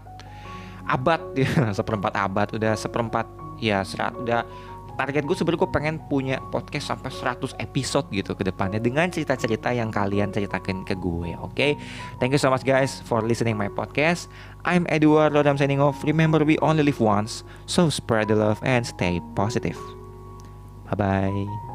abad 0.87 1.21
ya, 1.39 1.51
seperempat 1.79 2.13
abad, 2.17 2.49
udah 2.55 2.73
seperempat 2.77 3.27
ya 3.63 3.87
serat 3.87 4.19
udah 4.19 4.43
target 4.97 5.25
gue 5.25 5.37
sebenarnya 5.37 5.61
gue 5.65 5.71
pengen 5.73 5.97
punya 6.07 6.37
podcast 6.53 6.93
sampai 6.93 7.11
100 7.11 7.57
episode 7.59 8.07
gitu 8.13 8.37
ke 8.37 8.45
depannya 8.47 8.79
dengan 8.79 9.09
cerita-cerita 9.09 9.73
yang 9.73 9.89
kalian 9.89 10.31
ceritakan 10.31 10.85
ke 10.85 10.95
gue 10.97 11.35
oke? 11.39 11.53
Okay? 11.55 11.75
thank 12.21 12.33
you 12.33 12.41
so 12.41 12.53
much 12.53 12.63
guys 12.63 13.01
for 13.05 13.25
listening 13.25 13.57
my 13.57 13.69
podcast. 13.73 14.29
I'm 14.63 14.87
Edward 14.93 15.35
Lodam 15.35 15.59
signing 15.59 15.83
off 15.83 16.05
remember 16.07 16.45
we 16.47 16.61
only 16.63 16.87
live 16.87 17.03
once 17.03 17.43
so 17.67 17.91
spread 17.91 18.29
the 18.29 18.37
love 18.37 18.61
and 18.63 18.87
stay 18.87 19.19
positive. 19.35 19.79
Bye 20.93 20.97
bye 20.99 21.72